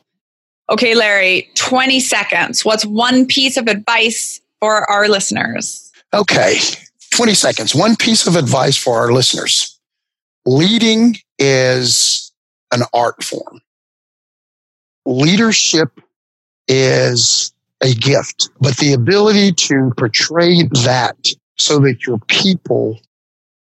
Okay, 0.70 0.96
Larry, 0.96 1.50
20 1.56 2.00
seconds. 2.00 2.64
What's 2.64 2.86
one 2.86 3.26
piece 3.26 3.58
of 3.58 3.68
advice 3.68 4.42
for 4.60 4.90
our 4.90 5.08
listeners? 5.10 5.92
Okay, 6.14 6.58
20 7.16 7.34
seconds. 7.34 7.76
One 7.76 7.96
piece 7.96 8.28
of 8.28 8.36
advice 8.36 8.78
for 8.78 8.98
our 8.98 9.12
listeners. 9.12 9.80
Leading 10.46 11.18
is 11.38 12.32
an 12.72 12.82
art 12.94 13.24
form. 13.24 13.62
Leadership 15.06 16.00
is 16.68 17.54
a 17.82 17.94
gift, 17.94 18.50
but 18.62 18.78
the 18.78 18.94
ability 18.94 19.52
to 19.52 19.92
portray 19.98 20.64
that 20.84 21.18
so 21.58 21.80
that 21.80 22.06
your 22.08 22.20
people 22.28 23.00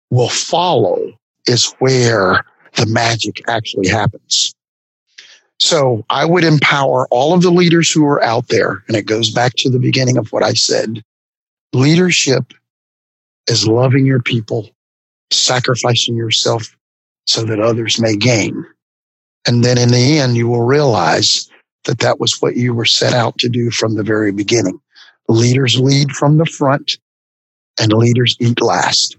will 0.09 0.29
follow 0.29 0.97
is 1.45 1.73
where 1.79 2.43
the 2.75 2.85
magic 2.87 3.41
actually 3.47 3.87
happens. 3.87 4.55
So 5.59 6.05
I 6.09 6.25
would 6.25 6.43
empower 6.43 7.07
all 7.11 7.33
of 7.33 7.41
the 7.41 7.51
leaders 7.51 7.91
who 7.91 8.05
are 8.05 8.23
out 8.23 8.47
there. 8.47 8.83
And 8.87 8.95
it 8.95 9.05
goes 9.05 9.29
back 9.29 9.53
to 9.57 9.69
the 9.69 9.79
beginning 9.79 10.17
of 10.17 10.31
what 10.31 10.43
I 10.43 10.53
said. 10.53 11.03
Leadership 11.73 12.53
is 13.47 13.67
loving 13.67 14.05
your 14.05 14.21
people, 14.21 14.69
sacrificing 15.31 16.15
yourself 16.15 16.75
so 17.27 17.43
that 17.43 17.59
others 17.59 17.99
may 17.99 18.15
gain. 18.15 18.65
And 19.45 19.63
then 19.63 19.77
in 19.77 19.89
the 19.89 20.19
end, 20.19 20.37
you 20.37 20.47
will 20.47 20.63
realize 20.63 21.49
that 21.85 21.99
that 21.99 22.19
was 22.19 22.41
what 22.41 22.55
you 22.55 22.73
were 22.73 22.85
set 22.85 23.13
out 23.13 23.37
to 23.39 23.49
do 23.49 23.71
from 23.71 23.95
the 23.95 24.03
very 24.03 24.31
beginning. 24.31 24.79
Leaders 25.27 25.79
lead 25.79 26.11
from 26.11 26.37
the 26.37 26.45
front 26.45 26.97
and 27.79 27.93
leaders 27.93 28.35
eat 28.39 28.61
last. 28.61 29.17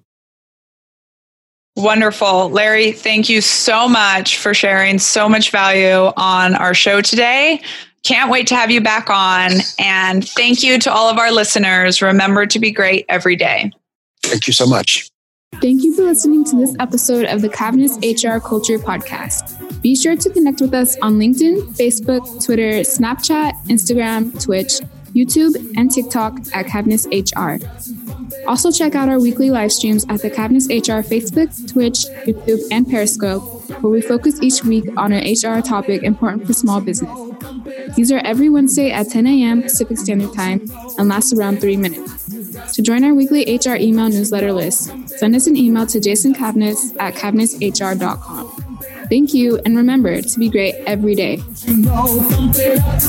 Wonderful. 1.77 2.51
Larry, 2.51 2.93
thank 2.93 3.29
you 3.29 3.41
so 3.41 3.89
much 3.89 4.39
for 4.39 4.53
sharing 4.53 4.99
so 4.99 5.29
much 5.29 5.51
value 5.51 6.13
on 6.17 6.55
our 6.55 6.75
show 6.75 7.01
today. 7.01 7.63
Can't 8.03 8.31
wait 8.31 8.47
to 8.49 8.57
have 8.57 8.71
you 8.71 8.81
back 8.81 9.09
on. 9.11 9.53
And 9.79 10.27
thank 10.27 10.63
you 10.63 10.79
to 10.79 10.93
all 10.93 11.09
of 11.09 11.19
our 11.19 11.31
listeners. 11.31 12.03
Remember 12.03 12.47
to 12.47 12.59
be 12.59 12.71
great 12.71 13.05
every 13.09 13.37
day. 13.37 13.71
Thank 14.23 14.47
you 14.47 14.53
so 14.53 14.67
much. 14.67 15.11
Thank 15.61 15.83
you 15.83 15.95
for 15.95 16.03
listening 16.03 16.45
to 16.45 16.57
this 16.57 16.75
episode 16.79 17.27
of 17.27 17.43
the 17.43 17.49
Cavness 17.49 17.99
HR 18.01 18.41
Culture 18.41 18.79
Podcast. 18.79 19.83
Be 19.83 19.95
sure 19.95 20.17
to 20.17 20.31
connect 20.31 20.61
with 20.61 20.73
us 20.73 20.97
on 21.03 21.19
LinkedIn, 21.19 21.77
Facebook, 21.77 22.45
Twitter, 22.45 22.81
Snapchat, 22.81 23.53
Instagram, 23.67 24.43
Twitch, 24.43 24.81
YouTube, 25.15 25.57
and 25.77 25.91
TikTok 25.91 26.39
at 26.55 26.67
Cavness 26.67 27.07
HR. 27.11 27.59
Also, 28.47 28.71
check 28.71 28.95
out 28.95 29.09
our 29.09 29.21
weekly 29.21 29.51
live 29.51 29.73
streams 29.73 30.05
at 30.09 30.23
the 30.23 30.31
Cavness 30.31 30.69
HR 30.69 31.07
Facebook, 31.07 31.51
Twitch, 31.71 32.07
YouTube, 32.27 32.61
and 32.71 32.89
Periscope, 32.89 33.43
where 33.83 33.91
we 33.91 34.01
focus 34.01 34.41
each 34.43 34.65
week 34.65 34.85
on 34.97 35.13
an 35.13 35.23
HR 35.23 35.61
topic 35.63 36.03
important 36.03 36.47
for 36.47 36.53
small 36.53 36.81
business. 36.81 37.11
These 37.97 38.13
are 38.13 38.21
every 38.25 38.49
Wednesday 38.49 38.91
at 38.91 39.09
10 39.09 39.27
a.m. 39.27 39.63
Pacific 39.63 39.99
Standard 39.99 40.35
Time 40.35 40.61
and 40.99 41.09
last 41.09 41.33
around 41.33 41.61
three 41.61 41.77
minutes. 41.77 42.75
To 42.75 42.83
join 42.83 43.05
our 43.05 43.15
weekly 43.15 43.43
HR 43.57 43.77
email 43.77 44.09
newsletter 44.09 44.53
list, 44.53 44.93
send 45.09 45.35
us 45.35 45.47
an 45.47 45.57
email 45.57 45.87
to 45.87 46.01
Jason 46.01 46.35
Cavness 46.35 46.97
at 47.01 47.15
cavnesshr.com. 47.15 48.70
Thank 49.11 49.35
you, 49.35 49.59
and 49.67 49.77
remember 49.77 50.23
to 50.23 50.39
be 50.39 50.49
great 50.49 50.77
every 50.87 51.17
day. 51.17 51.43
You've 51.67 51.85
got 51.85 52.07
to 52.07 52.21
pump 52.31 52.55
it 52.57 52.79
up. 52.79 53.01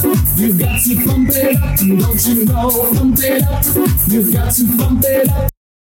Don't 1.78 2.26
you 2.26 2.46
know, 2.46 2.72
pump 2.96 3.20
it 3.20 3.44
up. 3.44 3.64
You've 4.08 4.34
got 4.34 4.52
to 4.52 4.78
pump 4.78 5.04
it 5.06 5.30
up. 5.30 5.51